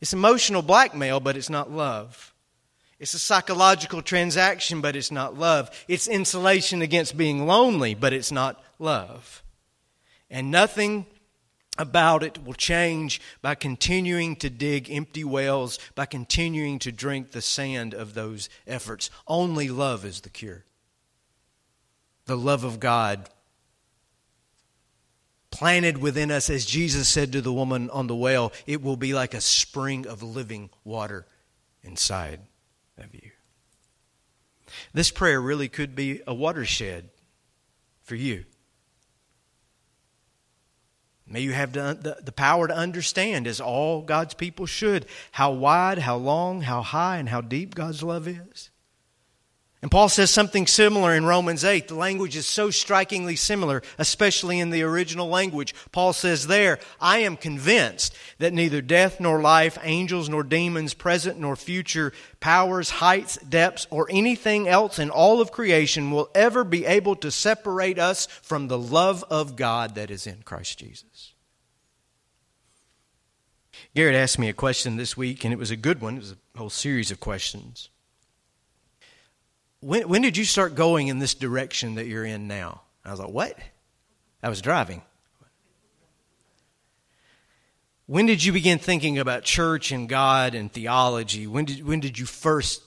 It's 0.00 0.14
emotional 0.14 0.62
blackmail, 0.62 1.20
but 1.20 1.36
it's 1.36 1.50
not 1.50 1.70
love. 1.70 2.34
It's 2.98 3.14
a 3.14 3.18
psychological 3.18 4.00
transaction, 4.00 4.80
but 4.80 4.96
it's 4.96 5.10
not 5.10 5.38
love. 5.38 5.70
It's 5.88 6.08
insulation 6.08 6.82
against 6.82 7.16
being 7.16 7.46
lonely, 7.46 7.94
but 7.94 8.12
it's 8.12 8.32
not 8.32 8.62
love. 8.78 9.42
And 10.30 10.50
nothing 10.50 11.06
about 11.78 12.22
it 12.22 12.44
will 12.44 12.54
change 12.54 13.20
by 13.42 13.54
continuing 13.54 14.36
to 14.36 14.50
dig 14.50 14.90
empty 14.90 15.24
wells, 15.24 15.78
by 15.94 16.06
continuing 16.06 16.78
to 16.80 16.92
drink 16.92 17.32
the 17.32 17.42
sand 17.42 17.92
of 17.92 18.14
those 18.14 18.48
efforts. 18.66 19.10
Only 19.26 19.68
love 19.68 20.04
is 20.04 20.22
the 20.22 20.30
cure 20.30 20.64
the 22.32 22.38
love 22.38 22.64
of 22.64 22.80
God 22.80 23.28
planted 25.50 25.98
within 25.98 26.30
us, 26.30 26.48
as 26.48 26.64
Jesus 26.64 27.06
said 27.06 27.30
to 27.32 27.42
the 27.42 27.52
woman 27.52 27.90
on 27.90 28.06
the 28.06 28.16
well, 28.16 28.54
it 28.66 28.80
will 28.80 28.96
be 28.96 29.12
like 29.12 29.34
a 29.34 29.40
spring 29.42 30.06
of 30.06 30.22
living 30.22 30.70
water 30.82 31.26
inside 31.82 32.40
of 32.96 33.14
you. 33.14 33.32
This 34.94 35.10
prayer 35.10 35.42
really 35.42 35.68
could 35.68 35.94
be 35.94 36.22
a 36.26 36.32
watershed 36.32 37.10
for 38.02 38.14
you. 38.14 38.46
May 41.26 41.40
you 41.40 41.52
have 41.52 41.74
the, 41.74 42.16
the, 42.22 42.32
power 42.32 42.66
to 42.66 42.74
understand, 42.74 43.46
as 43.46 43.60
all 43.60 44.00
God's 44.00 44.32
people 44.32 44.64
should, 44.64 45.04
how 45.32 45.52
wide, 45.52 45.98
how 45.98 46.16
long, 46.16 46.62
how 46.62 46.80
high, 46.80 47.18
and 47.18 47.28
how 47.28 47.42
deep 47.42 47.74
God's 47.74 48.02
love 48.02 48.26
is. 48.26 48.70
And 49.82 49.90
Paul 49.90 50.08
says 50.08 50.30
something 50.30 50.68
similar 50.68 51.12
in 51.12 51.26
Romans 51.26 51.64
8. 51.64 51.88
The 51.88 51.96
language 51.96 52.36
is 52.36 52.46
so 52.46 52.70
strikingly 52.70 53.34
similar, 53.34 53.82
especially 53.98 54.60
in 54.60 54.70
the 54.70 54.84
original 54.84 55.28
language. 55.28 55.74
Paul 55.90 56.12
says 56.12 56.46
there, 56.46 56.78
I 57.00 57.18
am 57.18 57.36
convinced 57.36 58.14
that 58.38 58.52
neither 58.52 58.80
death 58.80 59.18
nor 59.18 59.40
life, 59.40 59.76
angels 59.82 60.28
nor 60.28 60.44
demons, 60.44 60.94
present 60.94 61.40
nor 61.40 61.56
future, 61.56 62.12
powers, 62.38 62.90
heights, 62.90 63.38
depths, 63.38 63.88
or 63.90 64.06
anything 64.08 64.68
else 64.68 65.00
in 65.00 65.10
all 65.10 65.40
of 65.40 65.50
creation 65.50 66.12
will 66.12 66.30
ever 66.32 66.62
be 66.62 66.86
able 66.86 67.16
to 67.16 67.32
separate 67.32 67.98
us 67.98 68.26
from 68.26 68.68
the 68.68 68.78
love 68.78 69.24
of 69.30 69.56
God 69.56 69.96
that 69.96 70.12
is 70.12 70.28
in 70.28 70.42
Christ 70.44 70.78
Jesus. 70.78 71.34
Garrett 73.96 74.14
asked 74.14 74.38
me 74.38 74.48
a 74.48 74.54
question 74.54 74.96
this 74.96 75.16
week, 75.16 75.44
and 75.44 75.52
it 75.52 75.58
was 75.58 75.72
a 75.72 75.76
good 75.76 76.00
one. 76.00 76.14
It 76.14 76.20
was 76.20 76.32
a 76.32 76.58
whole 76.58 76.70
series 76.70 77.10
of 77.10 77.18
questions. 77.18 77.88
When, 79.82 80.08
when 80.08 80.22
did 80.22 80.36
you 80.36 80.44
start 80.44 80.76
going 80.76 81.08
in 81.08 81.18
this 81.18 81.34
direction 81.34 81.96
that 81.96 82.06
you're 82.06 82.24
in 82.24 82.46
now? 82.46 82.82
I 83.04 83.10
was 83.10 83.18
like, 83.18 83.30
What? 83.30 83.58
I 84.42 84.48
was 84.48 84.62
driving. 84.62 85.02
When 88.06 88.26
did 88.26 88.44
you 88.44 88.52
begin 88.52 88.78
thinking 88.78 89.18
about 89.18 89.42
church 89.42 89.90
and 89.90 90.08
God 90.08 90.54
and 90.54 90.72
theology? 90.72 91.46
When 91.46 91.64
did, 91.64 91.84
when 91.84 92.00
did 92.00 92.18
you 92.18 92.26
first 92.26 92.82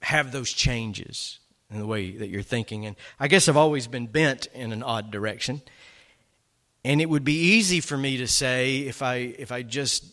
have 0.00 0.32
those 0.32 0.52
changes 0.52 1.38
in 1.70 1.78
the 1.78 1.86
way 1.86 2.12
that 2.12 2.28
you're 2.28 2.42
thinking? 2.42 2.86
And 2.86 2.96
I 3.18 3.28
guess 3.28 3.48
I've 3.48 3.56
always 3.56 3.86
been 3.86 4.06
bent 4.06 4.46
in 4.54 4.72
an 4.72 4.82
odd 4.82 5.10
direction. 5.10 5.62
And 6.84 7.00
it 7.00 7.10
would 7.10 7.24
be 7.24 7.56
easy 7.56 7.80
for 7.80 7.96
me 7.96 8.18
to 8.18 8.26
say 8.26 8.80
if 8.80 9.02
I 9.02 9.16
if 9.16 9.52
I 9.52 9.62
just 9.62 10.04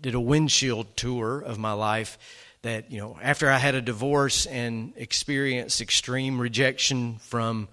did 0.00 0.14
a 0.14 0.20
windshield 0.20 0.96
tour 0.96 1.40
of 1.40 1.58
my 1.58 1.72
life 1.72 2.18
that, 2.62 2.90
you 2.90 2.98
know, 2.98 3.18
after 3.22 3.50
I 3.50 3.58
had 3.58 3.74
a 3.74 3.80
divorce 3.80 4.46
and 4.46 4.92
experienced 4.96 5.80
extreme 5.80 6.40
rejection 6.40 7.18
from 7.18 7.68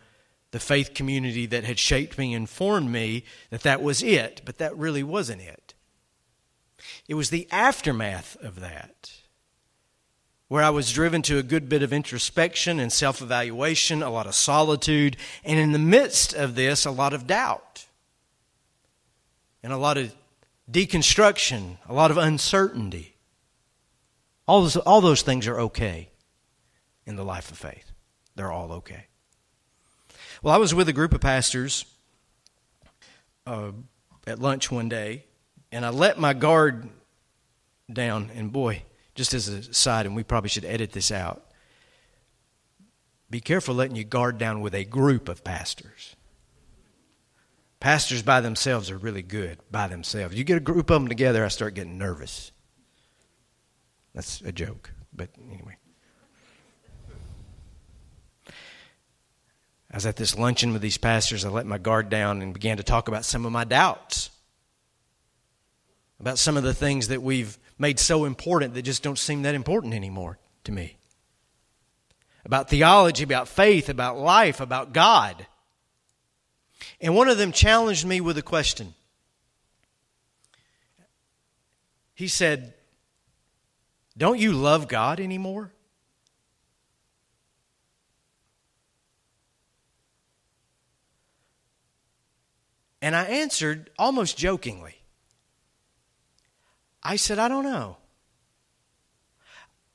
the 0.51 0.59
faith 0.59 0.93
community 0.93 1.45
that 1.47 1.63
had 1.63 1.79
shaped 1.79 2.17
me 2.17 2.33
and 2.33 2.49
formed 2.49 2.89
me, 2.89 3.25
that 3.49 3.61
that 3.61 3.81
was 3.81 4.03
it. 4.03 4.41
But 4.45 4.57
that 4.59 4.77
really 4.77 5.03
wasn't 5.03 5.41
it. 5.41 5.73
It 7.07 7.15
was 7.15 7.29
the 7.29 7.47
aftermath 7.51 8.37
of 8.41 8.59
that 8.59 9.11
where 10.47 10.63
I 10.63 10.69
was 10.69 10.93
driven 10.93 11.21
to 11.23 11.39
a 11.39 11.43
good 11.43 11.67
bit 11.67 11.81
of 11.81 11.91
introspection 11.91 12.79
and 12.79 12.91
self 12.91 13.21
evaluation, 13.21 14.03
a 14.03 14.09
lot 14.09 14.27
of 14.27 14.35
solitude, 14.35 15.17
and 15.43 15.59
in 15.59 15.71
the 15.71 15.79
midst 15.79 16.33
of 16.33 16.55
this, 16.55 16.85
a 16.85 16.91
lot 16.91 17.13
of 17.13 17.27
doubt 17.27 17.85
and 19.63 19.73
a 19.73 19.77
lot 19.77 19.97
of 19.97 20.13
deconstruction, 20.71 21.77
a 21.89 21.93
lot 21.93 22.11
of 22.11 22.17
uncertainty. 22.17 23.14
All 24.47 24.61
those, 24.61 24.77
all 24.77 25.01
those 25.01 25.21
things 25.21 25.47
are 25.47 25.59
okay 25.59 26.09
in 27.05 27.15
the 27.15 27.25
life 27.25 27.51
of 27.51 27.57
faith. 27.57 27.91
They're 28.35 28.51
all 28.51 28.71
okay. 28.73 29.07
Well, 30.43 30.53
I 30.53 30.57
was 30.57 30.75
with 30.75 30.89
a 30.89 30.93
group 30.93 31.13
of 31.13 31.21
pastors 31.21 31.85
uh, 33.47 33.71
at 34.27 34.39
lunch 34.39 34.71
one 34.71 34.89
day, 34.89 35.25
and 35.71 35.85
I 35.85 35.89
let 35.89 36.19
my 36.19 36.33
guard 36.33 36.89
down. 37.91 38.31
And 38.35 38.51
boy, 38.51 38.83
just 39.15 39.33
as 39.33 39.47
a 39.47 39.73
side, 39.73 40.05
and 40.05 40.15
we 40.15 40.23
probably 40.23 40.49
should 40.49 40.65
edit 40.65 40.91
this 40.91 41.11
out. 41.11 41.43
Be 43.29 43.39
careful 43.39 43.73
letting 43.73 43.95
your 43.95 44.05
guard 44.05 44.37
down 44.37 44.61
with 44.61 44.75
a 44.75 44.83
group 44.83 45.29
of 45.29 45.43
pastors. 45.43 46.15
Pastors 47.79 48.21
by 48.21 48.41
themselves 48.41 48.89
are 48.89 48.97
really 48.97 49.21
good 49.21 49.59
by 49.71 49.87
themselves. 49.87 50.35
You 50.35 50.43
get 50.43 50.57
a 50.57 50.61
group 50.61 50.89
of 50.89 51.01
them 51.01 51.07
together, 51.07 51.43
I 51.43 51.49
start 51.49 51.73
getting 51.73 51.97
nervous. 51.97 52.51
That's 54.15 54.39
a 54.41 54.51
joke, 54.53 54.91
but 55.13 55.29
anyway. 55.51 55.75
I 59.91 59.97
was 59.97 60.05
at 60.05 60.15
this 60.15 60.37
luncheon 60.37 60.73
with 60.73 60.81
these 60.81 60.97
pastors. 60.97 61.45
I 61.45 61.49
let 61.49 61.65
my 61.65 61.77
guard 61.77 62.09
down 62.09 62.41
and 62.41 62.53
began 62.53 62.77
to 62.77 62.83
talk 62.83 63.09
about 63.09 63.25
some 63.25 63.45
of 63.45 63.51
my 63.51 63.65
doubts, 63.65 64.29
about 66.19 66.39
some 66.39 66.55
of 66.55 66.63
the 66.63 66.73
things 66.73 67.09
that 67.09 67.21
we've 67.21 67.57
made 67.77 67.99
so 67.99 68.23
important 68.23 68.73
that 68.73 68.83
just 68.83 69.03
don't 69.03 69.19
seem 69.19 69.41
that 69.43 69.53
important 69.53 69.93
anymore 69.93 70.39
to 70.63 70.71
me. 70.71 70.97
about 72.45 72.69
theology, 72.69 73.23
about 73.23 73.47
faith, 73.47 73.89
about 73.89 74.17
life, 74.17 74.61
about 74.61 74.93
God. 74.93 75.47
And 77.01 77.15
one 77.15 77.27
of 77.27 77.37
them 77.37 77.51
challenged 77.51 78.05
me 78.05 78.21
with 78.21 78.37
a 78.37 78.43
question. 78.43 78.93
He 82.13 82.27
said, 82.27 82.74
Don't 84.17 84.39
you 84.39 84.53
love 84.53 84.87
God 84.87 85.19
anymore? 85.19 85.71
And 93.01 93.15
I 93.15 93.25
answered 93.25 93.91
almost 93.99 94.37
jokingly. 94.37 94.95
I 97.03 97.17
said, 97.17 97.37
I 97.37 97.47
don't 97.47 97.63
know. 97.63 97.97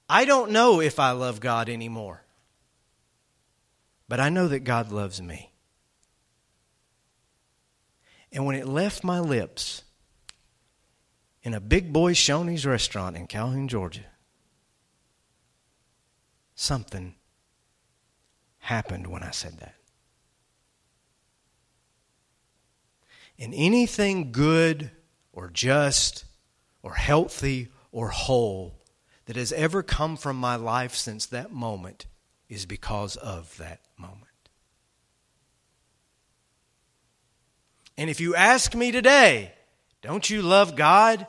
I 0.09 0.25
don't 0.25 0.53
know 0.53 0.81
if 0.81 1.01
I 1.01 1.11
love 1.13 1.41
God 1.41 1.69
anymore. 1.69 2.23
But 4.09 4.21
I 4.21 4.29
know 4.29 4.49
that 4.49 4.61
God 4.61 4.93
loves 4.93 5.21
me. 5.21 5.51
And 8.33 8.47
when 8.47 8.55
it 8.55 8.69
left 8.69 9.03
my 9.03 9.19
lips 9.19 9.83
in 11.43 11.55
a 11.55 11.61
big 11.61 11.93
boy 11.93 12.13
Shoney's 12.13 12.67
restaurant 12.67 13.17
in 13.17 13.27
Calhoun, 13.27 13.69
Georgia, 13.69 14.05
something 16.55 17.15
happened 18.59 19.07
when 19.07 19.23
I 19.23 19.31
said 19.31 19.59
that. 19.59 19.75
And 23.39 23.55
anything 23.57 24.33
good 24.33 24.91
or 25.33 25.49
just 25.49 26.27
or 26.83 26.95
healthy 26.95 27.69
or 27.91 28.09
whole 28.09 28.79
that 29.25 29.37
has 29.37 29.53
ever 29.53 29.83
come 29.83 30.17
from 30.17 30.37
my 30.37 30.57
life 30.57 30.95
since 30.95 31.25
that 31.27 31.51
moment 31.51 32.07
is 32.49 32.67
because 32.67 33.17
of 33.17 33.57
that 33.57 33.81
moment. 33.97 34.27
And 37.97 38.11
if 38.11 38.21
you 38.21 38.35
ask 38.35 38.75
me 38.75 38.93
today, 38.93 39.53
don't 40.03 40.29
you 40.31 40.43
love 40.43 40.77
God? 40.77 41.27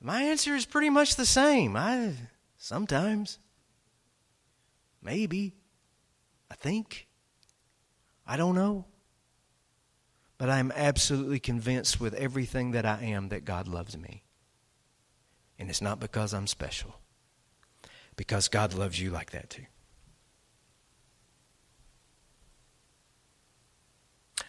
My 0.00 0.22
answer 0.22 0.54
is 0.54 0.66
pretty 0.66 0.90
much 0.90 1.16
the 1.16 1.26
same. 1.26 1.76
I 1.76 2.12
sometimes 2.58 3.38
maybe 5.02 5.54
I 6.50 6.54
think 6.54 7.06
I 8.26 8.36
don't 8.36 8.54
know. 8.54 8.86
But 10.36 10.50
I 10.50 10.58
am 10.58 10.72
absolutely 10.74 11.38
convinced 11.38 12.00
with 12.00 12.12
everything 12.14 12.72
that 12.72 12.84
I 12.84 13.02
am 13.04 13.28
that 13.28 13.44
God 13.44 13.68
loves 13.68 13.96
me. 13.96 14.24
And 15.58 15.70
it's 15.70 15.80
not 15.80 16.00
because 16.00 16.34
I'm 16.34 16.48
special, 16.48 16.96
because 18.16 18.48
God 18.48 18.74
loves 18.74 19.00
you 19.00 19.10
like 19.10 19.30
that 19.30 19.50
too. 19.50 19.66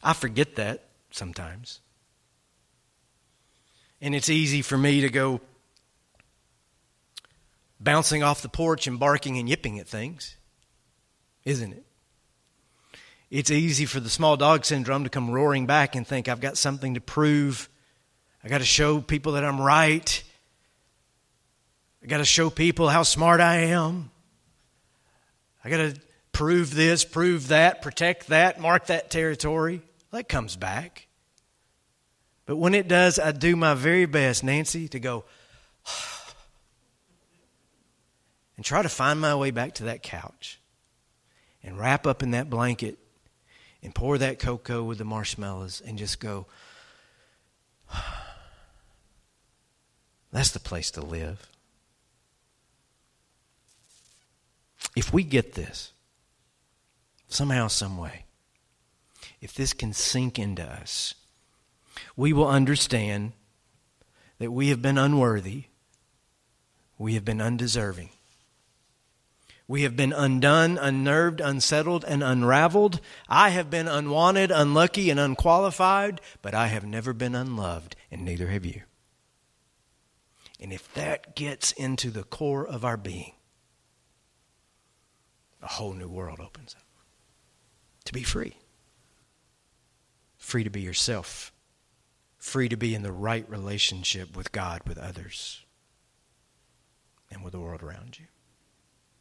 I 0.02 0.14
forget 0.14 0.56
that 0.56 0.90
sometimes. 1.12 1.82
And 4.02 4.14
it's 4.14 4.30
easy 4.30 4.62
for 4.62 4.78
me 4.78 5.02
to 5.02 5.10
go 5.10 5.42
bouncing 7.80 8.24
off 8.24 8.42
the 8.42 8.50
porch 8.50 8.88
and 8.88 9.00
barking 9.00 9.38
and 9.38 9.48
yipping 9.48 9.80
at 9.80 9.88
things, 9.88 10.36
isn't 11.44 11.74
it? 11.74 11.86
it's 13.32 13.52
easy 13.52 13.86
for 13.86 14.00
the 14.00 14.10
small 14.10 14.38
dog 14.38 14.66
syndrome 14.66 15.04
to 15.04 15.10
come 15.10 15.30
roaring 15.30 15.66
back 15.66 15.96
and 15.96 16.08
think, 16.08 16.28
I've 16.28 16.40
got 16.40 16.58
something 16.58 16.94
to 16.94 17.02
prove. 17.02 17.70
I 18.44 18.48
got 18.48 18.60
to 18.60 18.66
show 18.66 19.02
people 19.02 19.34
that 19.34 19.44
I'm 19.44 19.60
right. 19.60 20.24
I 22.04 22.08
got 22.08 22.18
to 22.18 22.26
show 22.26 22.50
people 22.50 22.88
how 22.88 23.04
smart 23.04 23.42
I 23.42 23.56
am. 23.58 24.12
I 25.64 25.70
got 25.70 25.78
to 25.78 26.00
prove 26.32 26.74
this, 26.74 27.04
prove 27.04 27.48
that, 27.50 27.82
protect 27.82 28.28
that, 28.28 28.60
mark 28.60 28.88
that 28.88 29.10
territory. 29.10 29.82
That 30.12 30.30
comes 30.30 30.56
back. 30.56 31.05
But 32.46 32.58
when 32.58 32.76
it 32.76 32.88
does, 32.88 33.18
I 33.18 33.32
do 33.32 33.56
my 33.56 33.74
very 33.74 34.06
best, 34.06 34.44
Nancy, 34.44 34.88
to 34.90 35.00
go 35.00 35.26
and 38.56 38.66
try 38.66 38.82
to 38.82 38.90
find 38.90 39.20
my 39.20 39.36
way 39.36 39.52
back 39.52 39.74
to 39.76 39.86
that 39.86 40.04
couch 40.04 40.60
and 41.64 41.80
wrap 41.80 42.06
up 42.06 42.22
in 42.22 42.32
that 42.32 42.50
blanket 42.50 43.00
and 43.82 43.94
pour 43.94 44.18
that 44.18 44.40
cocoa 44.40 44.84
with 44.84 45.00
the 45.00 45.06
marshmallows 45.06 45.82
and 45.86 45.98
just 45.98 46.20
go, 46.20 46.46
that's 50.32 50.52
the 50.52 50.60
place 50.60 50.92
to 50.92 51.02
live. 51.02 51.50
If 54.96 55.12
we 55.12 55.24
get 55.24 55.54
this, 55.54 55.92
somehow, 57.28 57.68
some 57.68 57.98
way, 57.98 58.26
if 59.42 59.54
this 59.54 59.74
can 59.74 59.92
sink 59.94 60.40
into 60.40 60.64
us, 60.64 61.16
we 62.16 62.34
will 62.34 62.48
understand 62.48 63.34
that 64.40 64.52
we 64.52 64.70
have 64.70 64.82
been 64.82 64.98
unworthy, 64.98 65.66
we 66.98 67.14
have 67.14 67.26
been 67.26 67.42
undeserving, 67.42 68.10
we 69.68 69.82
have 69.82 69.96
been 69.96 70.14
undone, 70.14 70.78
unnerved, 70.78 71.42
unsettled, 71.42 72.04
and 72.04 72.22
unraveled. 72.24 73.00
I 73.28 73.50
have 73.50 73.72
been 73.72 73.88
unwanted, 73.88 74.52
unlucky, 74.52 75.10
and 75.10 75.20
unqualified, 75.20 76.22
but 76.44 76.54
I 76.54 76.68
have 76.68 76.86
never 76.86 77.14
been 77.14 77.34
unloved, 77.34 77.96
and 78.12 78.24
neither 78.24 78.48
have 78.48 78.64
you. 78.64 78.82
And 80.60 80.72
if 80.72 80.94
that 80.94 81.36
gets 81.36 81.72
into 81.72 82.12
the 82.12 82.24
core 82.24 82.66
of 82.66 82.86
our 82.86 82.96
being, 82.96 83.34
a 85.64 85.68
whole 85.68 85.94
new 85.94 86.08
world 86.08 86.40
opens 86.40 86.76
up. 86.76 86.86
To 88.06 88.14
be 88.14 88.22
free. 88.22 88.56
Free 90.38 90.64
to 90.64 90.70
be 90.70 90.82
yourself. 90.82 91.52
Free 92.46 92.70
to 92.70 92.78
be 92.78 92.94
in 92.94 93.02
the 93.02 93.12
right 93.12 93.50
relationship 93.50 94.38
with 94.38 94.52
God, 94.52 94.82
with 94.88 95.00
others, 95.00 95.66
and 97.32 97.44
with 97.44 97.54
the 97.54 97.60
world 97.60 97.82
around 97.82 98.20
you. 98.20 98.28